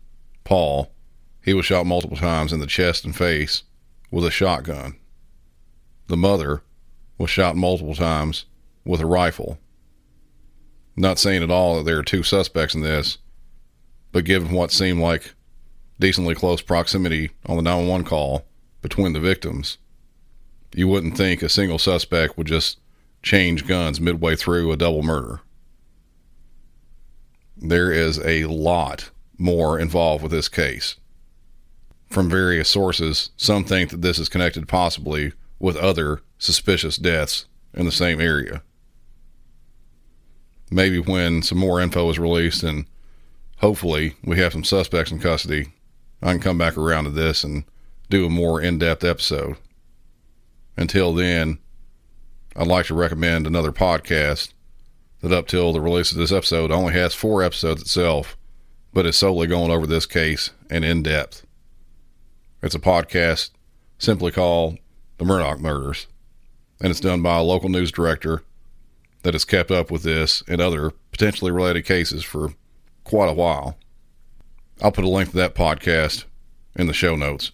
Paul, 0.45 0.93
he 1.43 1.53
was 1.53 1.67
shot 1.67 1.85
multiple 1.85 2.17
times 2.17 2.53
in 2.53 2.61
the 2.61 2.67
chest 2.67 3.05
and 3.05 3.17
face 3.17 3.64
with 4.11 4.25
a 4.25 4.31
shotgun. 4.31 4.97
The 6.07 6.17
mother 6.17 6.62
was 7.19 7.31
shot 7.31 7.57
multiple 7.57 7.95
times 7.95 8.45
with 8.85 9.01
a 9.01 9.07
rifle. 9.07 9.59
Not 10.96 11.18
saying 11.18 11.42
at 11.42 11.50
all 11.50 11.76
that 11.76 11.85
there 11.85 11.98
are 11.98 12.04
two 12.04 12.22
suspects 12.22 12.74
in 12.74 12.80
this, 12.80 13.18
but 14.12 14.24
given 14.24 14.52
what 14.52 14.70
seemed 14.70 15.00
like 15.00 15.35
decently 15.98 16.35
close 16.35 16.61
proximity 16.61 17.30
on 17.46 17.57
the 17.57 17.62
911 17.62 18.07
call 18.07 18.44
between 18.80 19.12
the 19.12 19.20
victims, 19.20 19.78
you 20.74 20.87
wouldn't 20.88 21.16
think 21.16 21.42
a 21.42 21.48
single 21.48 21.78
suspect 21.78 22.37
would 22.37 22.46
just 22.46 22.78
change 23.22 23.66
guns 23.66 24.00
midway 24.00 24.37
through 24.37 24.70
a 24.70 24.76
double 24.76 25.02
murder. 25.02 25.40
There 27.57 27.90
is 27.90 28.18
a 28.20 28.44
lot 28.44 29.11
more 29.38 29.78
involved 29.78 30.22
with 30.22 30.33
this 30.33 30.48
case. 30.48 30.96
From 32.11 32.28
various 32.28 32.68
sources, 32.68 33.30
some 33.37 33.64
think 33.64 33.90
that 33.90 34.02
this 34.02 34.18
is 34.18 34.28
connected 34.28 34.68
possibly 34.68 35.33
with 35.59 35.76
other 35.76 36.20
suspicious 36.38 36.96
deaths 36.96 37.46
in 37.72 37.87
the 37.87 37.92
same 37.92 38.20
area. 38.20 38.62
Maybe 40.74 40.98
when 40.98 41.42
some 41.42 41.58
more 41.58 41.80
info 41.80 42.10
is 42.10 42.18
released 42.18 42.64
and 42.64 42.87
hopefully 43.58 44.16
we 44.24 44.38
have 44.38 44.50
some 44.50 44.64
suspects 44.64 45.12
in 45.12 45.20
custody, 45.20 45.68
I 46.20 46.32
can 46.32 46.40
come 46.40 46.58
back 46.58 46.76
around 46.76 47.04
to 47.04 47.10
this 47.10 47.44
and 47.44 47.62
do 48.10 48.26
a 48.26 48.28
more 48.28 48.60
in 48.60 48.80
depth 48.80 49.04
episode. 49.04 49.56
Until 50.76 51.14
then, 51.14 51.58
I'd 52.56 52.66
like 52.66 52.87
to 52.87 52.94
recommend 52.94 53.46
another 53.46 53.70
podcast 53.70 54.52
that, 55.20 55.30
up 55.30 55.46
till 55.46 55.72
the 55.72 55.80
release 55.80 56.10
of 56.10 56.18
this 56.18 56.32
episode, 56.32 56.72
only 56.72 56.92
has 56.92 57.14
four 57.14 57.44
episodes 57.44 57.80
itself, 57.80 58.37
but 58.92 59.06
is 59.06 59.16
solely 59.16 59.46
going 59.46 59.70
over 59.70 59.87
this 59.87 60.06
case 60.06 60.50
and 60.68 60.84
in 60.84 61.04
depth. 61.04 61.46
It's 62.64 62.74
a 62.74 62.80
podcast 62.80 63.50
simply 63.98 64.32
called 64.32 64.78
The 65.18 65.24
Murdaugh 65.24 65.60
Murders, 65.60 66.08
and 66.80 66.90
it's 66.90 66.98
done 66.98 67.22
by 67.22 67.37
a 67.37 67.42
local 67.42 67.68
news 67.68 67.92
director 67.92 68.42
that 69.24 69.34
has 69.34 69.44
kept 69.44 69.70
up 69.70 69.90
with 69.90 70.02
this 70.02 70.42
and 70.46 70.60
other 70.60 70.90
potentially 71.10 71.50
related 71.50 71.84
cases 71.84 72.22
for 72.22 72.52
quite 73.02 73.28
a 73.28 73.34
while. 73.34 73.76
I'll 74.82 74.92
put 74.92 75.04
a 75.04 75.08
link 75.08 75.30
to 75.30 75.37
that 75.38 75.54
podcast 75.54 76.24
in 76.76 76.87
the 76.87 76.92
show 76.92 77.16
notes. 77.16 77.50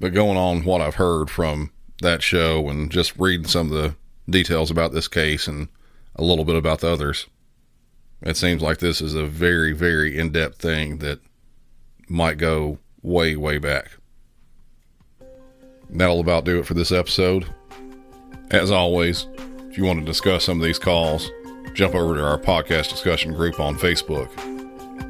But 0.00 0.12
going 0.12 0.36
on 0.36 0.64
what 0.64 0.80
I've 0.80 0.96
heard 0.96 1.30
from 1.30 1.70
that 2.02 2.22
show 2.22 2.68
and 2.68 2.90
just 2.90 3.16
reading 3.18 3.46
some 3.46 3.72
of 3.72 3.78
the 3.80 3.94
details 4.28 4.70
about 4.70 4.92
this 4.92 5.06
case 5.06 5.46
and 5.46 5.68
a 6.16 6.24
little 6.24 6.44
bit 6.44 6.56
about 6.56 6.80
the 6.80 6.88
others, 6.88 7.26
it 8.22 8.36
seems 8.36 8.60
like 8.60 8.78
this 8.78 9.00
is 9.00 9.14
a 9.14 9.26
very, 9.26 9.72
very 9.72 10.18
in 10.18 10.32
depth 10.32 10.56
thing 10.56 10.98
that 10.98 11.20
might 12.08 12.36
go 12.36 12.78
way, 13.00 13.36
way 13.36 13.58
back. 13.58 13.92
That'll 15.88 16.20
about 16.20 16.44
do 16.44 16.58
it 16.58 16.66
for 16.66 16.74
this 16.74 16.90
episode. 16.90 17.46
As 18.50 18.72
always, 18.72 19.28
if 19.70 19.78
you 19.78 19.84
want 19.84 20.00
to 20.00 20.04
discuss 20.04 20.44
some 20.44 20.60
of 20.60 20.66
these 20.66 20.80
calls, 20.80 21.30
jump 21.74 21.94
over 21.94 22.16
to 22.16 22.24
our 22.24 22.36
podcast 22.36 22.90
discussion 22.90 23.32
group 23.32 23.60
on 23.60 23.76
Facebook, 23.76 24.28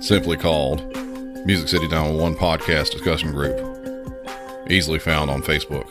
simply 0.03 0.37
called 0.37 0.85
Music 1.47 1.69
City 1.69 1.89
911 1.89 2.39
Podcast 2.39 2.91
Discussion 2.91 3.33
Group, 3.33 3.59
easily 4.69 4.99
found 4.99 5.31
on 5.31 5.43
Facebook. 5.43 5.91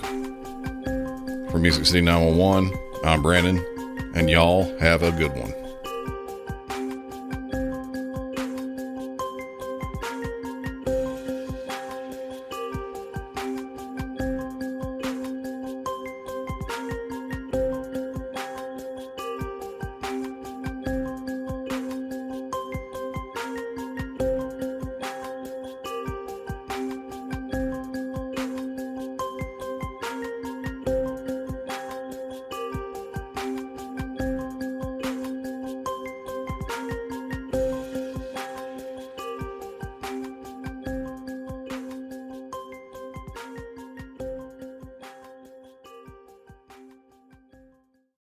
For 1.49 1.57
Music 1.57 1.87
City 1.87 2.01
911, 2.01 2.71
I'm 3.03 3.23
Brandon, 3.23 3.57
and 4.13 4.29
y'all 4.29 4.77
have 4.77 5.01
a 5.01 5.11
good 5.11 5.31
one. 5.31 5.58